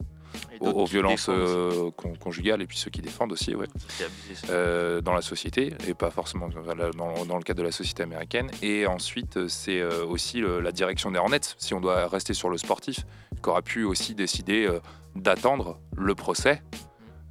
[0.59, 3.67] aux, violences euh, con- conjugales et puis ceux qui défendent aussi, ouais.
[3.99, 4.47] Abusé.
[4.49, 8.49] Euh, dans la société et pas forcément dans, le cadre de la société américaine.
[8.61, 12.49] Et ensuite, euh, c'est aussi le- la direction des Hornets, si on doit rester sur
[12.49, 12.99] le sportif,
[13.41, 14.69] qui aura pu aussi décider
[15.15, 16.61] d'attendre le procès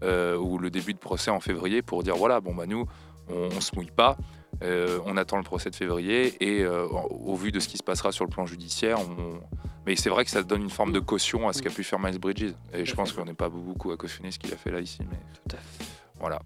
[0.03, 2.87] ou le début de procès en février pour dire voilà, bon bah nous,
[3.29, 4.17] on, on se mouille pas.
[4.63, 7.83] Euh, on attend le procès de février et euh, au vu de ce qui se
[7.83, 9.41] passera sur le plan judiciaire, on...
[9.87, 11.99] mais c'est vrai que ça donne une forme de caution à ce qu'a pu faire
[11.99, 12.55] Miles Bridges.
[12.73, 14.99] Et je pense qu'on n'est pas beaucoup à cautionner ce qu'il a fait là ici.
[15.11, 15.85] Mais Tout à fait.
[16.21, 16.41] voilà.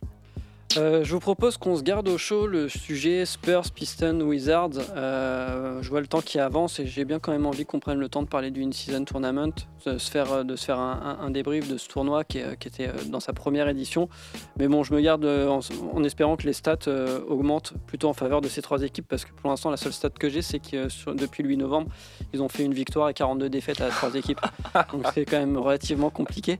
[0.79, 4.73] Euh, je vous propose qu'on se garde au chaud le sujet Spurs, Pistons, Wizards.
[4.95, 7.99] Euh, je vois le temps qui avance et j'ai bien quand même envie qu'on prenne
[7.99, 9.53] le temps de parler du In-Season Tournament,
[9.87, 12.89] de se faire, de se faire un, un- un débrief de ce tournoi qui, était
[12.89, 14.11] euh, dans sa première édition.
[14.59, 15.61] Mais bon, je me garde euh, en,
[15.95, 19.25] en espérant que les stats euh, augmentent plutôt en faveur de ces trois équipes parce
[19.25, 21.57] que pour l'instant, la seule stat que j'ai, c'est que euh, sur- depuis le 8
[21.57, 21.89] novembre,
[22.35, 24.41] ils ont fait une victoire et 42 défaites à trois équipes.
[24.93, 26.59] Donc c'est quand même relativement compliqué.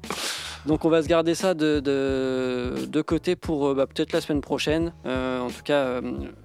[0.65, 4.21] Donc on va se garder ça de, de, de côté pour euh, bah, peut-être la
[4.21, 4.93] semaine prochaine.
[5.07, 6.03] Euh, en tout cas, euh,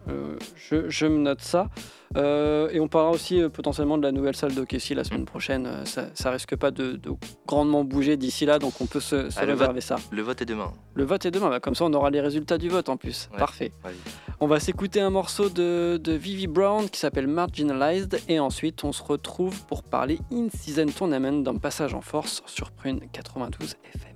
[0.10, 1.70] euh, je, je me note ça.
[2.16, 5.86] Et on parlera aussi potentiellement de la nouvelle salle d'Okessi la semaine prochaine.
[5.86, 7.12] Ça, ça risque pas de, de
[7.48, 9.96] grandement bouger d'ici là, donc on peut se, se Ah, le réserver ça.
[10.12, 10.74] Le vote est demain.
[10.94, 13.30] Le vote est demain, bah, comme ça on aura les résultats du vote en plus.
[13.32, 13.40] Ouais.
[13.40, 13.72] Parfait.
[14.42, 18.92] On va s'écouter un morceau de, de Vivi Brown qui s'appelle Marginalized et ensuite on
[18.92, 24.11] se retrouve pour parler In-Season Tournament d'un passage en force sur Prune 92 FM.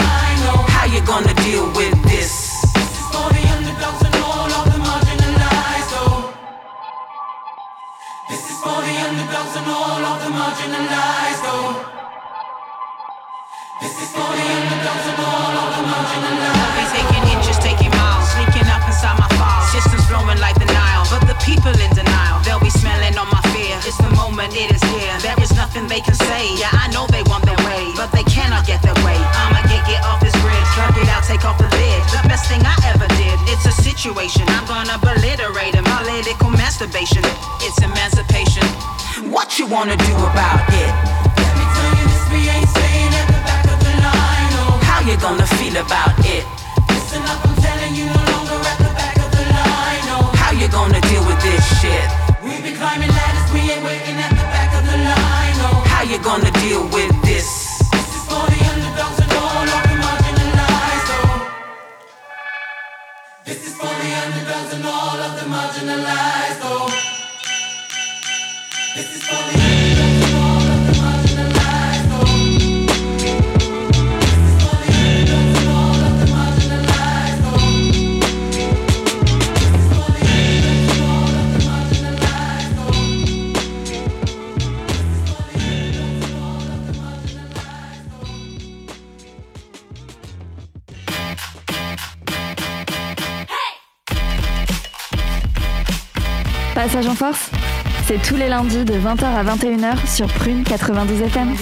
[0.00, 0.40] Line.
[0.48, 0.64] Oh.
[0.68, 2.32] How you gonna deal with this?
[2.72, 5.92] This is for the underdogs and all of the marginalized.
[6.00, 6.32] Oh.
[8.30, 11.44] This is for the underdogs and all of the marginalized.
[11.52, 11.84] Oh.
[13.82, 16.76] This is for the underdogs and all of the marginalized.
[16.76, 19.68] They taking inches, taking miles, sneaking up inside my files.
[19.72, 21.93] Systems flowing like the Nile, but the people in
[23.94, 25.14] It's the moment, it is here.
[25.22, 26.50] There is nothing they can say.
[26.58, 29.14] Yeah, I know they want their way, but they cannot get their way.
[29.14, 32.02] I'ma get get off this grid, plug it out, take off the lid.
[32.10, 33.38] The best thing I ever did.
[33.46, 34.50] It's a situation.
[34.50, 35.86] I'm gonna obliterate him.
[35.86, 37.22] Political masturbation.
[37.62, 38.66] It's emancipation.
[39.30, 40.90] What you wanna do about it?
[41.38, 44.50] Let me tell you this, we ain't staying at the back of the line.
[44.58, 44.74] Oh.
[44.90, 46.42] How you gonna feel about it?
[46.90, 50.06] Listen up, I'm telling you, no longer at the back of the line.
[50.18, 50.34] Oh.
[50.34, 52.10] How you gonna deal with this shit?
[52.42, 53.43] We've been climbing ladders,
[55.66, 55.82] Oh.
[55.86, 57.78] How you gonna deal with this?
[57.92, 61.08] This is for the underdogs and all of the marginalized.
[61.14, 61.38] Oh.
[63.44, 66.60] This is for the underdogs and all of the marginalized.
[66.62, 66.88] Oh.
[68.96, 70.33] This is for the underdogs
[97.08, 97.50] En force,
[98.06, 101.54] c'est tous les lundis de 20h à 21h sur Prune 92 FM.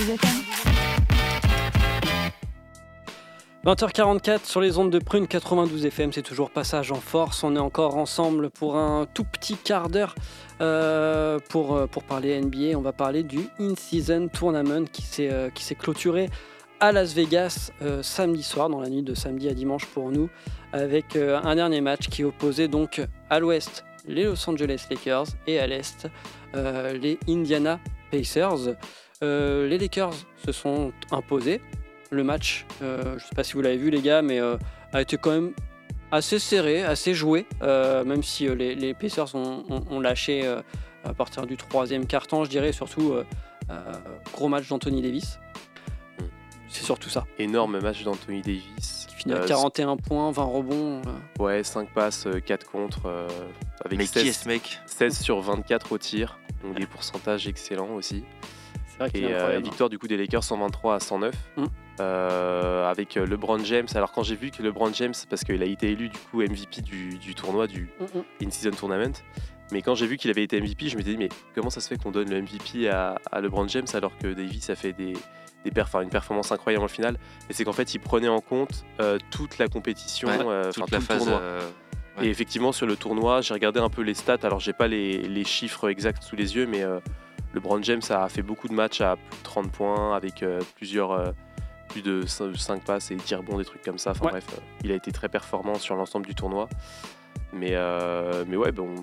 [3.65, 7.43] 20h44 sur les ondes de Prune 92 FM, c'est toujours passage en force.
[7.43, 10.15] On est encore ensemble pour un tout petit quart d'heure
[10.61, 12.77] euh, pour, euh, pour parler NBA.
[12.79, 16.29] On va parler du In-Season Tournament qui s'est euh, clôturé
[16.79, 17.71] à Las Vegas
[18.03, 20.29] samedi soir, dans la nuit de samedi à dimanche pour nous,
[20.73, 25.67] avec un dernier match qui opposait donc à l'ouest les Los Angeles Lakers et à
[25.67, 26.09] l'est
[26.55, 27.81] euh, les Indiana
[28.11, 28.77] Pacers.
[29.23, 31.61] Euh, les Lakers se sont imposés
[32.11, 34.39] le match, euh, je ne sais pas si vous l'avez vu les gars, mais
[34.93, 35.53] a été quand même
[36.11, 40.47] assez serré, assez joué, même si les, les Pacers ont, ont- ont lâché
[41.05, 43.15] à partir du troisième quart-temps, je dirais, surtout
[44.35, 45.39] gros match d'Anthony Davis.
[46.19, 46.25] Mm.
[46.69, 47.25] C'est surtout ça.
[47.39, 49.02] Énorme match d'Anthony Davis.
[49.23, 51.03] Qui finit à Euh, 41 points, 20 rebonds.
[51.07, 51.43] euh.
[51.43, 53.29] Ouais, 5 passes, 4 contre, euh,
[53.85, 56.39] avec Mais qui est 16, ce mec 16 sur 24 au tir.
[56.65, 58.25] Donc des pourcentages excellents aussi.
[58.89, 61.35] C'est vrai qu'il Et euh, victoire du coup des Lakers 123 à 109.
[61.57, 61.65] Mm.
[62.01, 63.87] Euh, avec LeBron James.
[63.95, 66.81] Alors quand j'ai vu que LeBron James, parce qu'il a été élu du coup MVP
[66.81, 68.47] du, du tournoi, du Mm, mm.
[68.47, 69.13] In-Season Tournament,
[69.73, 71.81] mais quand j'ai vu qu'il avait été MVP, je me suis dit mais comment ça
[71.81, 74.93] se fait qu'on donne le MVP à, à LeBron James alors que Davis a fait
[74.95, 75.13] des,
[75.65, 77.17] des perf- enfin, une performance incroyable en finale
[77.49, 80.83] Et c'est qu'en fait il prenait en compte euh, toute la compétition, Ouais, euh, Toute
[80.85, 81.19] enfin, la tout le phase.
[81.25, 81.41] tournoi.
[81.41, 81.61] euh,
[82.19, 82.27] ouais.
[82.27, 84.39] Et effectivement, sur le tournoi, j'ai regardé un peu les stats.
[84.43, 86.99] Alors, j'ai pas les, les chiffres exacts sous les yeux, mais euh,
[87.55, 90.45] LeBron James a fait beaucoup de matchs à plus de 30 points avec
[90.77, 91.33] plusieurs,
[91.89, 94.11] plus de 5 passes et tirs bons, des trucs comme ça.
[94.13, 94.31] Enfin Ouais.
[94.33, 94.47] bref,
[94.85, 96.69] il a été très performant sur l'ensemble du tournoi.
[97.53, 98.95] Mais, euh, mais ouais, bon,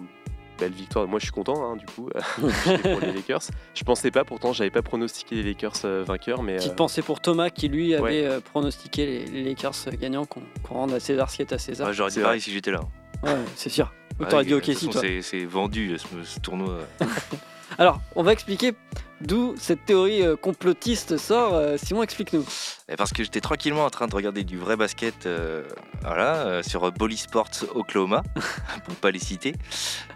[0.60, 1.08] belle victoire.
[1.08, 2.10] Moi, je suis content, hein, du coup,
[2.82, 3.42] pour les Lakers.
[3.74, 7.02] Je pensais pas, pourtant, j'avais pas pronostiqué les Lakers euh, vainqueurs, mais Petite euh, pensée
[7.02, 8.26] pour Thomas qui lui avait ouais.
[8.26, 11.58] euh, pronostiqué les, les Lakers gagnants qu'on qu'on rende à César ce qui est à
[11.58, 11.88] César.
[11.88, 12.82] Ouais, J'aurais dit pareil si j'étais là.
[13.24, 13.92] Ouais, c'est sûr.
[14.20, 15.02] Ou Ouais, T'aurais dit ok si toi.
[15.02, 16.80] c'est- C'est vendu ce, ce tournoi.
[17.78, 18.74] Alors, on va expliquer
[19.22, 21.54] d'où cette théorie euh, complotiste sort.
[21.54, 22.46] Euh, Simon, explique-nous.
[22.88, 25.64] Et Parce que j'étais tranquillement en train de regarder du vrai basket euh,
[26.02, 28.24] voilà, sur Bolly Sports Oklahoma,
[28.86, 29.54] pour pas les citer.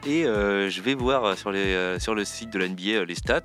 [0.06, 3.42] Et je vais voir sur, le site de la NBA les stats.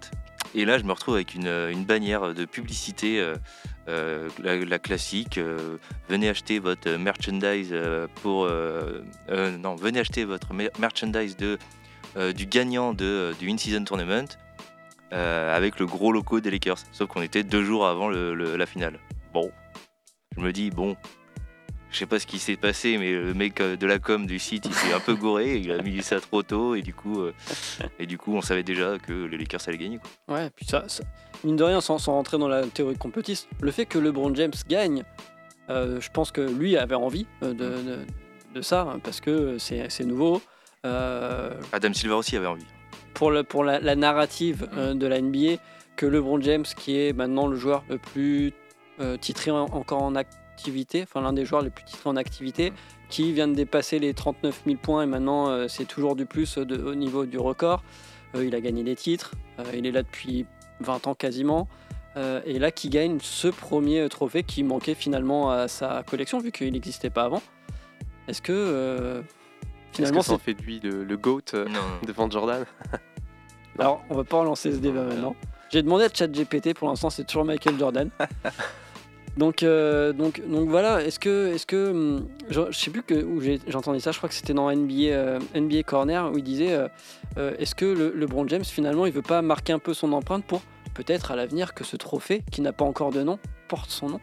[0.54, 3.22] Et là, je me retrouve avec une, bannière de publicité,
[3.86, 5.38] la, la classique.
[6.08, 7.74] venez acheter votre merchandise
[8.22, 8.48] pour.
[8.48, 11.58] non, venez acheter votre mer- merchandise de,
[12.32, 14.38] du gagnant de, du In-Season Tournament.
[15.12, 16.78] Euh, avec le gros logo des Lakers.
[16.92, 18.98] Sauf qu'on était deux jours avant le- le- la finale.
[19.32, 19.50] Bon,
[20.36, 20.96] je me dis, bon,
[21.90, 24.38] je sais pas ce qui s'est passé, mais le mec euh, de la com du
[24.38, 27.20] site, il s'est un peu goré, il a mis ça trop tôt, et du coup,
[27.22, 27.32] euh,
[27.98, 29.98] et du coup on savait déjà que les Lakers allaient gagner.
[30.26, 30.36] Quoi.
[30.36, 31.04] Ouais, puis ça, ça-
[31.44, 34.52] mine de rien, sans, sans rentrer dans la théorie complotiste, le fait que LeBron James
[34.68, 35.02] gagne,
[35.70, 37.98] euh, je pense que lui avait envie de, de-
[38.54, 40.40] de ça, parce que c'est c'est nouveau.
[40.86, 42.64] Euh, Adam Silver aussi avait envie.
[43.14, 44.78] Pour le, pour la, la narrative Mm.
[44.78, 45.60] euh, de la NBA,
[45.96, 48.52] que LeBron James, qui est maintenant le joueur le plus
[49.00, 52.72] euh, titré en- encore en activité, enfin l'un des joueurs les plus titrés en activité,
[53.08, 56.58] qui vient de dépasser les 39 000 points et maintenant euh, c'est toujours du plus
[56.58, 57.82] de- au niveau du record.
[58.34, 59.32] Il a gagné des titres,
[59.74, 60.44] il est là depuis
[60.80, 61.66] 20 ans quasiment.
[62.44, 66.72] Et là, qui gagne ce premier trophée qui manquait finalement à sa collection vu qu'il
[66.72, 67.40] n'existait pas avant.
[68.26, 69.22] Est-ce que
[70.00, 71.66] euh, est-ce finalement que ça en c'est fait de lui le, le GOAT euh,
[72.06, 72.64] devant Jordan
[73.78, 75.14] Alors, on va pas relancer ce débat Ouais.
[75.14, 75.36] maintenant.
[75.70, 78.10] J'ai demandé à ChatGPT, pour l'instant, c'est toujours Michael Jordan.
[79.36, 83.22] donc, euh, donc, donc voilà, est-ce que, est-ce que, hum, je, je sais plus que,
[83.22, 86.42] où j'ai entendu ça, je crois que c'était dans NBA, euh, NBA Corner, où il
[86.44, 86.88] disait, euh,
[87.36, 90.44] euh, est-ce que le, LeBron James, finalement, il veut pas marquer un peu son empreinte
[90.44, 90.62] pour
[90.94, 93.38] peut-être à l'avenir que ce trophée, qui n'a pas encore de nom,
[93.68, 94.20] porte son nom?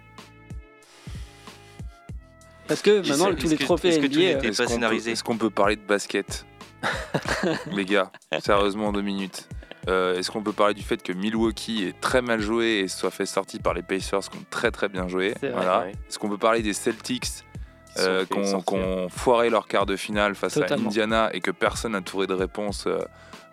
[2.68, 4.64] Parce que maintenant, tous les que- trophées est-ce que NBA, tout n'était euh, Est-ce pas
[4.64, 5.12] qu'on peut- scénarisé.
[5.12, 6.46] Est-ce qu'on peut parler de basket
[7.72, 9.48] Les gars, sérieusement, deux minutes.
[9.88, 13.12] Euh, Est-ce qu'on peut parler du fait que Milwaukee est très mal joué et soit
[13.12, 15.88] fait sortir par les Pacers qui ont très très bien joué Voilà.
[15.90, 18.26] Est-ce qu'on peut parler des Celtics Qui euh,
[18.68, 20.86] ont- foiré leur quart de finale face Totalement.
[20.86, 22.98] à Indiana et que personne n'a trouvé de réponse euh,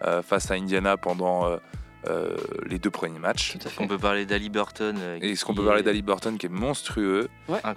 [0.06, 1.46] euh, face à Indiana pendant
[2.08, 2.36] euh,
[2.66, 3.82] les deux premiers matchs tout à fait.
[3.82, 4.96] On peut parler d'Ali Burton.
[4.98, 7.28] euh, Et est-ce qu'on peut parler d'Ali Burton qui est monstrueux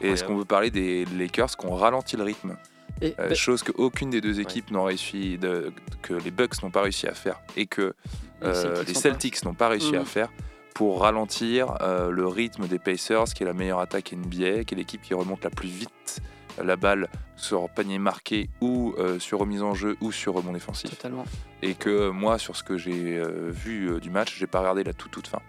[0.01, 2.57] Et est-ce qu'on peut parler des Lakers qui ont ralenti le rythme
[3.01, 5.71] Et, Euh, bah, chose qu'aucune des deux équipes n'ont réussi, de-
[6.01, 7.93] que les Bucks n'ont pas réussi à faire et que
[8.41, 10.05] les euh, Celtics les sont Celtics n'ont pas réussi à Mhm.
[10.05, 10.29] faire
[10.73, 14.77] pour ralentir euh, le rythme des Pacers, qui est la meilleure attaque NBA, qui est
[14.77, 16.21] l'équipe qui remonte la plus vite
[16.63, 20.89] la balle sur panier marqué ou euh, sur remise en jeu ou sur rebond défensif.
[20.89, 21.25] Totalement.
[21.61, 24.83] Et que moi, sur ce que j'ai euh, vu euh, du match, j'ai pas regardé
[24.83, 25.39] la toute toute fin.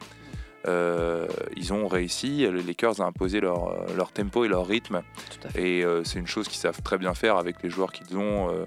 [0.67, 5.03] Euh, ils ont réussi, les Lakers ont imposé leur, euh, leur tempo et leur rythme
[5.31, 5.63] Tout à fait.
[5.63, 8.51] et euh, c'est une chose qu'ils savent très bien faire avec les joueurs qu'ils ont,
[8.51, 8.65] euh,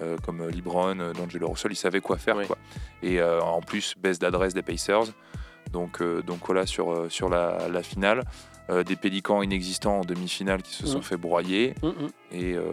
[0.00, 2.36] euh, comme LeBron, euh, D'Angelo Russell, ils savaient quoi faire.
[2.46, 2.56] Quoi.
[3.02, 5.06] Et euh, en plus, baisse d'adresse des Pacers.
[5.72, 8.22] Donc, euh, donc voilà, sur, euh, sur la, la finale,
[8.70, 11.02] euh, des Pélicans inexistants en demi-finale qui se sont Mhm.
[11.04, 11.74] fait broyer.
[11.82, 11.94] Hum.
[12.32, 12.70] Et, euh,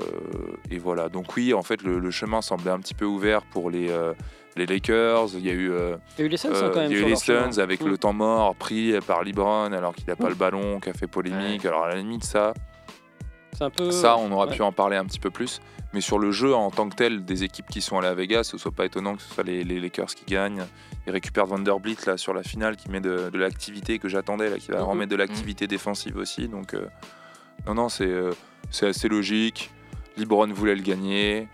[0.71, 1.09] et voilà.
[1.09, 4.13] Donc oui, en fait, le, le chemin semblait un petit peu ouvert pour les, euh,
[4.55, 5.29] les Lakers.
[5.35, 5.71] Il y a eu,
[6.17, 6.91] Il y a eu les Suns hein, quand même.
[6.91, 7.15] il y a eu les.
[7.15, 10.89] Suns avec le temps mort pris par LeBron alors qu'il n'a pas le ballon, qui
[10.89, 11.65] a fait polémique.
[11.65, 12.53] Alors à la limite, ça,
[13.61, 13.91] un peu.
[13.91, 14.55] ça, on aurait ouais.
[14.55, 15.59] pu en parler un petit peu plus.
[15.93, 18.43] Mais sur le jeu en tant que tel des équipes qui sont allées à Vegas,
[18.43, 20.65] ce soit pas étonnant que ce soit les, les Lakers qui gagnent.
[21.05, 24.57] Ils récupèrent Vanderbilt là sur la finale qui met de, de l'activité que j'attendais, là,
[24.57, 24.83] qui va Mhm.
[24.89, 26.47] remettre de l'activité défensive aussi.
[26.49, 26.87] Donc euh,
[27.65, 28.31] non, non, c'est euh,
[28.69, 29.71] c'est assez logique.
[30.17, 31.47] LeBron voulait le gagner.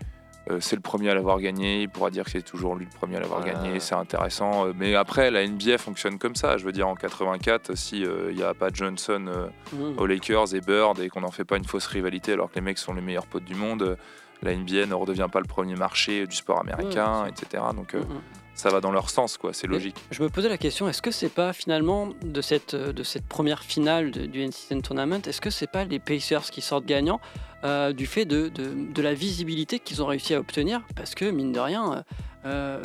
[0.50, 2.90] Euh, c'est le premier à l'avoir gagné, il pourra dire que c'est toujours lui le
[2.98, 3.46] premier à l'avoir Ouais.
[3.52, 4.66] gagné, c'est intéressant.
[4.66, 6.56] euh, Mais après, la NBA fonctionne comme ça.
[6.58, 10.60] Je veux dire, en 84, si il n'y a pas Johnson euh, aux Lakers et
[10.60, 13.00] Bird et qu'on n'en fait pas une fausse rivalité alors que les mecs sont les
[13.00, 13.96] meilleurs potes du monde,
[14.42, 17.62] la NBA ne redevient pas le premier marché du sport américain, etc.
[17.74, 18.20] Donc euh, Mhm.
[18.54, 19.52] Ça va dans leur sens, quoi.
[19.52, 19.96] C'est logique.
[20.10, 23.62] Je me posais la question, est-ce que c'est pas finalement de cette, de cette première
[23.62, 27.20] finale de- du NCAA Tournament, est-ce que c'est pas les Pacers qui sortent gagnants
[27.64, 30.82] euh, du fait de, de- de la visibilité qu'ils ont réussi à obtenir?
[30.94, 32.02] Parce que mine de rien, euh,
[32.46, 32.82] euh,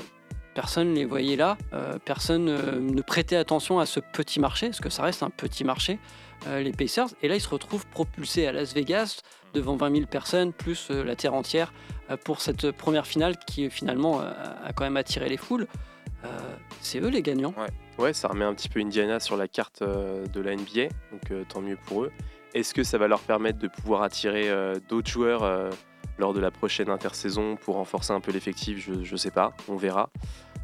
[0.56, 4.80] personne les voyait là, euh, personne euh, ne prêtait attention à ce petit marché, parce
[4.82, 6.00] que ça reste un petit marché,
[6.48, 9.20] euh, les Pacers, et là ils se retrouvent propulsés à Las Vegas
[9.54, 11.74] devant 20 000 personnes, plus euh, la terre entière,
[12.10, 14.32] euh, pour cette première finale qui finalement euh,
[14.66, 15.68] a quand même attiré les foules.
[16.82, 17.54] C'est eux les gagnants.
[17.98, 21.62] Ouais, ça remet un petit peu Indiana sur la carte de la NBA, donc tant
[21.62, 22.12] mieux pour eux.
[22.54, 24.52] Est-ce que ça va leur permettre de pouvoir attirer
[24.90, 25.70] d'autres joueurs
[26.18, 28.84] lors de la prochaine intersaison pour renforcer un peu l'effectif?
[28.84, 30.10] Je ne sais pas, on verra.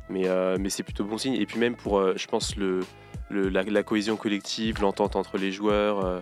[0.10, 0.26] Mais,
[0.60, 1.36] mais c'est plutôt bon signe.
[1.36, 2.82] Et puis même pour, je pense, le,
[3.30, 6.22] le- la, cohésion collective, l'entente entre les joueurs,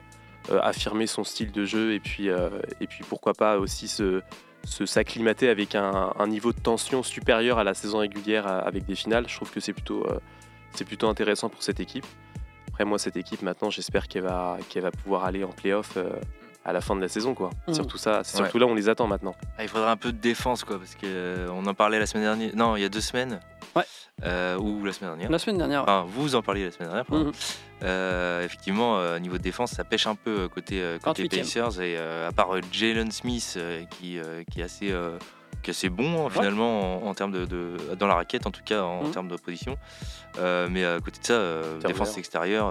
[0.49, 2.49] affirmer son style de jeu et puis, euh,
[3.09, 4.21] pourquoi pas aussi se
[4.65, 9.25] s'acclimater avec un, niveau de tension supérieur à la saison régulière euh, avec des finales.
[9.27, 10.19] Je trouve que c'est plutôt, euh,
[10.73, 12.05] c'est plutôt intéressant pour cette équipe.
[12.69, 14.57] Après, moi, cette équipe, maintenant, j'espère qu'elle va,
[15.03, 16.09] pouvoir aller en playoff euh,
[16.65, 17.33] à la fin de la saison.
[17.33, 17.49] Quoi.
[17.67, 17.73] Mhm.
[17.73, 18.43] Surtout, ça, c'est Ouais.
[18.45, 19.35] surtout là, on les attend maintenant.
[19.57, 22.05] Ah, il faudrait un peu de défense, quoi, parce que euh, on en parlait la
[22.05, 22.55] semaine dernière.
[22.55, 23.39] Non, il y a deux semaines.
[23.75, 23.83] Ouais.
[24.23, 25.31] Euh, ou la semaine dernière.
[25.31, 25.81] La semaine dernière.
[25.83, 27.05] Enfin, vous en parliez la semaine dernière.
[27.05, 27.31] pardon.
[27.83, 31.39] Euh, effectivement, euh, niveau de défense, ça pêche un peu côté, euh, côté 28e.
[31.39, 31.81] Pacers.
[31.81, 35.17] Et euh, à part euh, Jalen Smith, euh, qui, euh, qui est assez, euh,
[35.63, 38.51] qui est assez bon hein, finalement en, en termes de, de- dans la raquette, en
[38.51, 39.11] tout cas en Mhm.
[39.11, 39.75] termes de position.
[40.39, 42.67] Euh, mais à côté de ça, euh, défense extérieure.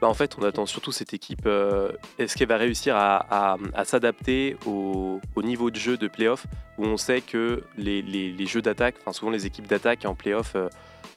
[0.00, 1.46] Bah, en fait, on attend surtout cette équipe.
[1.46, 6.46] euh, Est-ce qu'elle va réussir à, s'adapter au, au niveau de jeu de playoff
[6.78, 10.68] où on sait que les, jeux d'attaque, enfin souvent les équipes d'attaque en playoff euh,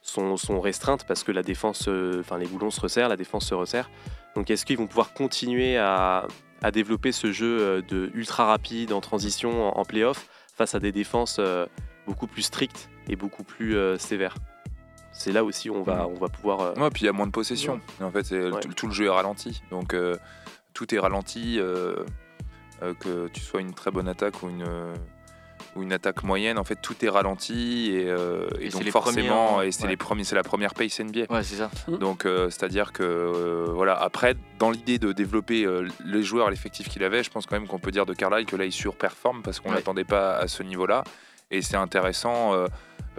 [0.02, 3.54] sont, restreintes parce que la défense, euh, enfin les boulons se resserrent, la défense se
[3.54, 3.90] resserre.
[4.36, 6.28] Donc est-ce qu'ils vont pouvoir continuer à,
[6.74, 11.40] développer ce jeu de ultra rapide en transition en, en playoff face à des défenses
[12.06, 14.36] beaucoup plus strictes et beaucoup plus sévères?
[15.20, 16.62] C'est là aussi où on va, on va pouvoir.
[16.62, 17.82] euh, Ouais, puis il y a moins de possession.
[18.02, 18.60] En fait, c'est- Ouais.
[18.62, 19.62] tout, tout le jeu est ralenti.
[19.70, 20.16] Donc, euh,
[20.74, 21.58] tout est ralenti.
[21.60, 21.96] euh,
[22.82, 24.96] euh, que tu sois une très bonne attaque ou une, euh,
[25.76, 27.92] ou une attaque moyenne, en fait, tout est ralenti.
[27.94, 29.90] Et, euh, et Et c'est donc, les forcément, et c'est ouais.
[29.90, 31.26] les premiers, c'est la première pace NBA.
[31.30, 31.70] Ouais, c'est ça.
[31.90, 36.88] Donc, euh, c'est-à-dire que, euh, voilà, après, dans l'idée de développer euh, les joueurs, l'effectif
[36.88, 39.42] qu'il avait, je pense quand même qu'on peut dire de Carlisle que là, il surperforme
[39.42, 39.76] parce qu'on Ouais.
[39.76, 41.04] l'attendait pas à ce niveau-là.
[41.52, 42.68] Et c'est intéressant, euh,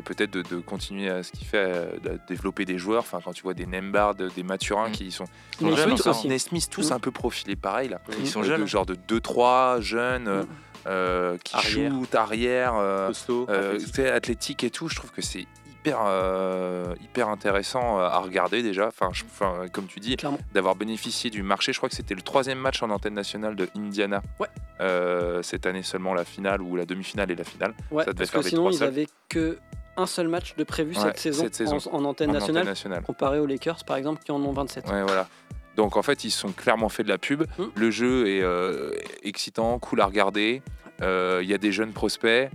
[0.05, 3.01] peut-être, de, de continuer à ce qu'il fait, euh, de développer des joueurs.
[3.01, 4.93] Enfin, quand tu vois des Nembard, des Maturins Mm.
[4.93, 5.25] qui sont.
[5.25, 6.17] Ils sont Les jeunes Smith encore.
[6.19, 6.29] aussi.
[6.29, 6.95] Nesmith, tous Mm.
[6.95, 8.01] un peu profilés pareil, là.
[8.19, 8.61] Ils sont Euh, jeunes.
[8.63, 10.47] de genre de 2-3, jeunes, euh, Mm.
[10.87, 11.93] euh, qui Arrière.
[11.93, 12.75] shootent, arrière.
[12.77, 13.13] euh,
[13.49, 13.79] euh,
[14.17, 14.65] athlétique.
[14.65, 18.87] et tout, je trouve que c'est hyper, euh, hyper intéressant euh, à regarder déjà.
[18.89, 20.17] Enfin, je- enfin, comme tu dis,
[20.53, 21.73] d'avoir bénéficié du marché.
[21.73, 24.23] Je crois que c'était le troisième match en antenne nationale de Indiana.
[24.39, 24.49] Ouais.
[24.81, 27.75] Euh, cette année seulement la finale ou la demi-finale et la finale.
[27.91, 28.89] Ouais, Ça devait parce faire que les sinon, ils seuls.
[28.89, 29.59] avaient que
[30.01, 31.79] un seul match de prévu Ouais, cette saison, cette saison.
[31.93, 33.03] En, en antenne en nationale, antenne nationale.
[33.03, 34.89] comparé aux Lakers, par exemple, qui en ont 27.
[34.89, 35.29] Ouais, voilà.
[35.77, 37.43] Donc en fait, ils sont clairement fait de la pub.
[37.59, 37.65] Mm.
[37.75, 38.91] Le jeu est euh,
[39.23, 40.63] excitant, cool à regarder.
[41.03, 42.51] Euh, Il y a des jeunes prospects.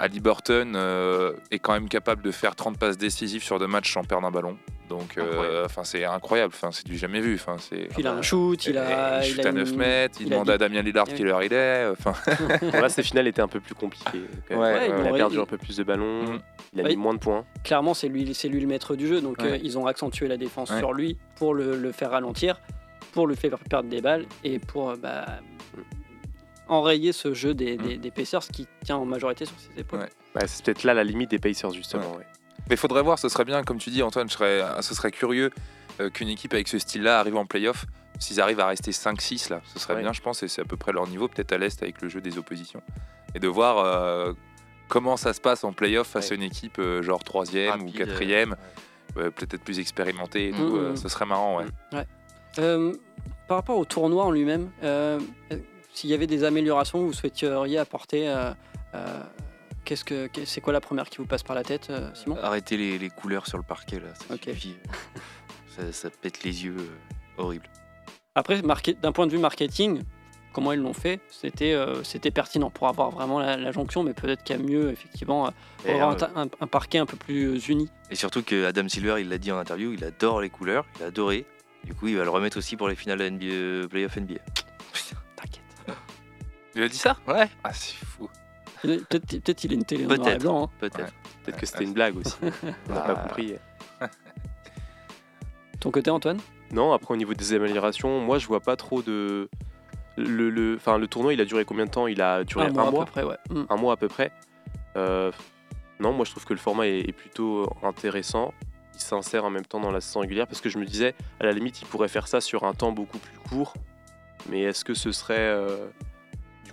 [0.00, 3.92] Ali Burton euh, est quand même capable de faire 30 passes décisives sur deux matchs
[3.92, 4.56] sans perdre un ballon.
[4.88, 6.52] Donc, euh, enfin, c'est incroyable.
[6.54, 7.34] Enfin, c'est du jamais vu.
[7.36, 7.88] Enfin, c'est.
[7.98, 9.24] Il a un shoot, il a.
[9.24, 10.18] il il shoot a à 9 une- mètres.
[10.20, 11.14] Il, demande dit- à Damien Lillard Ouais.
[11.14, 11.86] quelle heure il est.
[11.86, 12.12] Enfin,
[12.60, 14.22] Bon, là, ces finales étaient un peu plus compliquées.
[14.50, 16.38] il a perdu il- un peu plus de ballons, Mm.
[16.74, 16.88] il a Ouais.
[16.90, 17.44] mis moins de points.
[17.64, 19.20] Clairement, c'est lui, c'est lui le maître du jeu.
[19.22, 19.52] Donc Ouais.
[19.52, 20.78] euh, ils ont accentué la défense Ouais.
[20.78, 22.60] sur lui pour le, le faire ralentir,
[23.12, 25.24] pour le faire perdre des balles et pour euh, bah,
[26.68, 30.00] enrayer ce jeu des, des, des Pacers qui tient en majorité sur ses épaules.
[30.00, 30.08] Ouais.
[30.36, 32.16] Ouais, c'est peut-être là la limite des Pacers, justement.
[32.68, 35.10] Mais il faudrait voir, ce serait bien, comme tu dis, Antoine, je serais, ce serait
[35.10, 35.50] curieux
[36.00, 37.84] euh, qu'une équipe avec ce style-là arrive en playoff.
[38.18, 40.02] S'ils arrivent à rester 5-6, là, ce serait Ouais.
[40.02, 42.08] bien, je pense, et c'est à peu près leur niveau, peut-être à l'Est avec le
[42.08, 42.80] jeu des oppositions.
[43.34, 44.32] Et de voir euh,
[44.88, 47.94] comment ça se passe en playoff face à une équipe euh, genre 3 ou Rapide,
[47.96, 48.56] 4
[49.16, 50.58] euh, peut-être plus expérimentée et Mhm.
[50.58, 52.06] tout, euh, ce serait marrant, ouais.
[53.46, 54.70] Par rapport au tournoi en lui-même,
[55.92, 58.26] s'il y avait des améliorations que vous souhaiteriez apporter,
[59.84, 62.36] qu'est-ce que c'est quoi la première qui vous passe par la tête, euh, Simon?
[62.42, 64.14] Arrêtez les, les couleurs sur le parquet, là.
[64.14, 64.76] Ça suffit.
[65.68, 66.76] ça, ça pète les yeux.
[66.78, 66.88] euh,
[67.42, 67.66] horrible.
[68.34, 70.02] Après, d'un point de vue marketing,
[70.52, 74.12] comment ils l'ont fait, c'était euh, c'était pertinent pour avoir vraiment la, la jonction, mais
[74.14, 75.50] peut-être qu'il y a mieux, effectivement,
[75.86, 77.88] avoir un, euh, ta- un- un parquet un peu plus uni.
[78.10, 81.04] Et surtout que Adam Silver, il l'a dit en interview, il adore les couleurs, il
[81.04, 81.46] a adoré.
[81.84, 84.40] Du coup, il va le remettre aussi pour les finales NBA, Playoff NBA.
[84.92, 85.96] Putain, t'inquiète.
[86.74, 87.16] Il a dit ça?
[87.28, 87.48] Ouais.
[87.62, 88.28] Ah, c'est fou.
[88.84, 90.40] Peut-être peut-être il a une télé en noir et Peut-être.
[90.42, 90.64] blanc.
[90.64, 90.70] hein.
[90.78, 91.12] Peut-être.
[91.44, 92.34] Peut-être que c'était une blague aussi.
[92.88, 93.22] On n'a pas Ah.
[93.28, 93.54] compris.
[95.80, 96.38] Ton côté, Antoine?
[96.72, 99.48] Non, après au niveau des améliorations, moi je vois pas trop de.
[100.16, 102.06] Le, le, enfin, le tournoi il a duré combien de temps?
[102.06, 103.36] Il a duré un mois, à peu près, ouais.
[103.50, 103.64] Mm.
[103.68, 104.30] un mois à peu près.
[104.96, 105.32] Euh,
[106.00, 108.54] non, moi je trouve que le format est, est plutôt intéressant.
[108.94, 111.44] Il s'insère en même temps dans la saison régulière parce que je me disais, à
[111.44, 113.74] la limite, il pourrait faire ça sur un temps beaucoup plus court.
[114.48, 115.88] Mais est-ce que ce serait euh,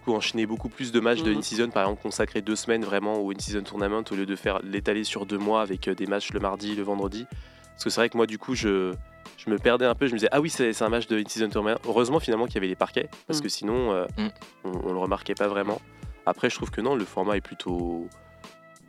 [0.01, 1.37] coup enchaîner beaucoup plus de matchs de Mhm.
[1.39, 5.03] in-season, par exemple consacrer deux semaines vraiment au in-season tournament au lieu de faire l'étaler
[5.03, 7.25] sur deux mois avec euh, des matchs le mardi, le vendredi
[7.73, 8.93] Parce que c'est vrai que moi du coup je,
[9.37, 11.49] je me perdais un peu, je me disais ah oui c'est un match de in-season
[11.49, 11.79] tournament.
[11.87, 13.43] Heureusement finalement qu'il y avait les parquets parce Mhm.
[13.43, 14.29] que sinon euh, Mhm.
[14.65, 15.81] on, on le remarquait pas vraiment.
[16.25, 18.07] Après je trouve que non, le format est plutôt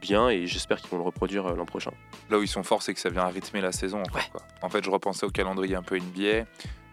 [0.01, 1.93] bien et j'espère qu'ils vont le reproduire euh, l'an prochain.
[2.29, 4.01] Là où ils sont forts, c'est que ça vient rythmer la saison.
[4.01, 4.23] encore, Ouais.
[4.33, 4.43] quoi.
[4.61, 6.45] En fait, je repensais au calendrier un peu NBA.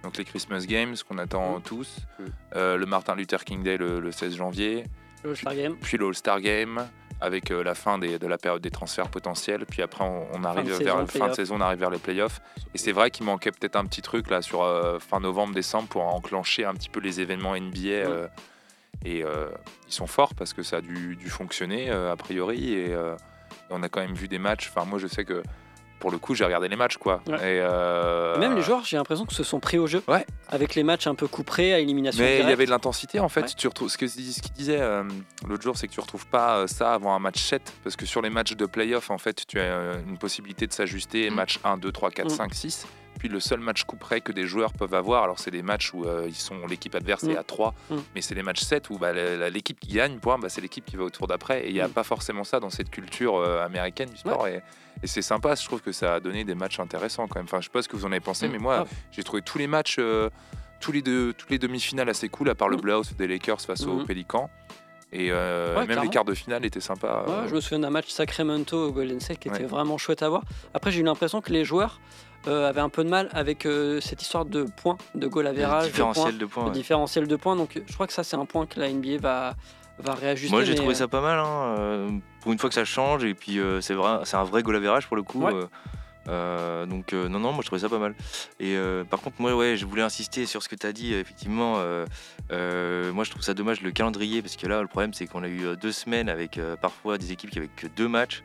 [0.04, 1.62] Donc les Christmas Games qu'on attend Mm.
[1.64, 1.98] tous.
[2.20, 2.24] Mm.
[2.56, 4.84] Euh, le Martin Luther King Day le, le 16 janvier.
[5.24, 5.76] Le All-Star Game.
[5.82, 6.88] Puis le All-Star Game
[7.22, 9.66] avec euh, la fin des- de la période des transferts potentiels.
[9.66, 12.40] Puis après, on, on arrive vers la fin de saison, on arrive vers les playoffs.
[12.74, 15.90] Et c'est vrai qu'il manquait peut-être un petit truc là sur euh, fin novembre, décembre
[15.90, 17.90] pour enclencher un petit peu les événements NBA.
[17.90, 18.28] euh,
[19.06, 19.50] et euh,
[19.88, 22.74] ils sont forts parce que ça a dû, dû fonctionner euh, a priori.
[22.74, 23.16] Et euh,
[23.70, 24.72] on a quand même vu des matchs.
[24.74, 25.44] Enfin, moi, je sais que
[26.00, 27.22] pour le coup, j'ai regardé les matchs quoi.
[27.28, 27.36] Ouais.
[27.36, 30.02] Et, euh, Même les joueurs, j'ai l'impression que se sont pris au jeu.
[30.08, 30.26] Ouais.
[30.50, 33.30] Avec les matchs un peu couperés à élimination Mais il y avait de l'intensité en
[33.30, 33.42] fait.
[33.42, 33.48] Ouais.
[33.58, 34.08] Tu retrouves, ce qu'il
[34.54, 35.04] disait euh,
[35.48, 38.06] l'autre jour, c'est que tu retrouves pas euh, ça avant un match 7 parce que
[38.06, 41.34] sur les matchs de playoff, en fait, tu as une possibilité de s'ajuster Mm.
[41.36, 42.30] match 1, 2, 3, 4, Mm.
[42.30, 42.88] 5, 6.
[43.20, 46.06] Puis le seul match couperé que des joueurs peuvent avoir, alors c'est des matchs où
[46.06, 47.38] euh, ils sont l'équipe adverse est Mm.
[47.38, 47.96] à 3, Mm.
[48.16, 49.12] mais c'est des matchs 7 où bah,
[49.50, 51.66] l'équipe qui gagne, point, bah, c'est l'équipe qui va au tour d'après.
[51.66, 51.92] Et il n'y a Mm.
[51.92, 54.48] pas forcément ça dans cette culture euh, américaine du sport.
[54.48, 54.64] Et,
[55.04, 57.46] et c'est sympa, je trouve que ça a donné des matchs intéressants quand même.
[57.46, 58.90] Enfin, je sais pas ce que vous en avez pensé, mais moi, Grave.
[59.12, 60.30] j'ai trouvé tous les matchs, euh,
[60.80, 63.86] tous les deux, toutes les demi-finales assez cool, à part le blowout des Lakers face
[63.86, 64.06] aux.
[64.06, 64.50] Pélicans.
[65.12, 66.04] Et euh, Ouais, même clairement.
[66.04, 67.24] les quarts de finale étaient sympas.
[67.26, 70.22] Ouais, euh, je me souviens d'un match Sacramento au Golden State qui était vraiment chouette
[70.22, 70.44] à voir.
[70.76, 72.00] Après, j'ai eu l'impression que les joueurs
[72.50, 75.62] euh, avaient un peu de mal avec euh, cette histoire de points, de goal de
[75.62, 76.64] points, différentiel de points.
[76.64, 76.74] de ouais.
[76.74, 77.56] différentiel de points.
[77.56, 79.56] Donc, je crois que ça, c'est un point que la NBA va,
[80.00, 80.56] va réajuster.
[80.56, 81.40] Moi j'ai trouvé euh, ça pas mal.
[81.40, 84.76] hein, pour une fois que ça change et puis c'est vrai, c'est un vrai goal
[84.76, 85.44] average pour le coup.
[85.44, 85.54] Ouais.
[86.30, 88.14] euh, donc euh, non non moi je trouvais ça pas mal
[88.60, 91.14] et euh, par contre moi ouais je voulais insister sur ce que tu as dit
[91.14, 95.44] effectivement moi je trouve ça dommage le calendrier parce que là le problème c'est qu'on
[95.44, 98.44] a eu deux semaines avec parfois des équipes qui avaient que deux matchs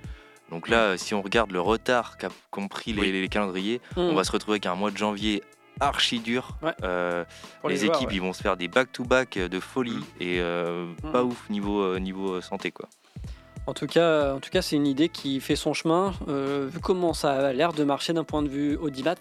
[0.50, 3.12] donc là euh, si on regarde le retard qu'a qu'ont pris les, Oui.
[3.12, 5.42] les calendriers hmm, on va se retrouver avec un mois de janvier
[5.80, 6.72] archi dur Ouais.
[6.84, 7.24] Euh,
[7.68, 8.14] les, joueurs, équipes ouais.
[8.16, 10.04] ils vont se faire des back-to-back de folie Mm.
[10.20, 11.10] et euh, Mm.
[11.12, 12.88] pas ouf niveau, euh, niveau euh, santé quoi.
[13.66, 16.12] En tout cas, en tout cas, c'est une idée qui fait son chemin.
[16.28, 19.14] Euh, vu comment ça a l'air de marcher d'un point de vue audimat,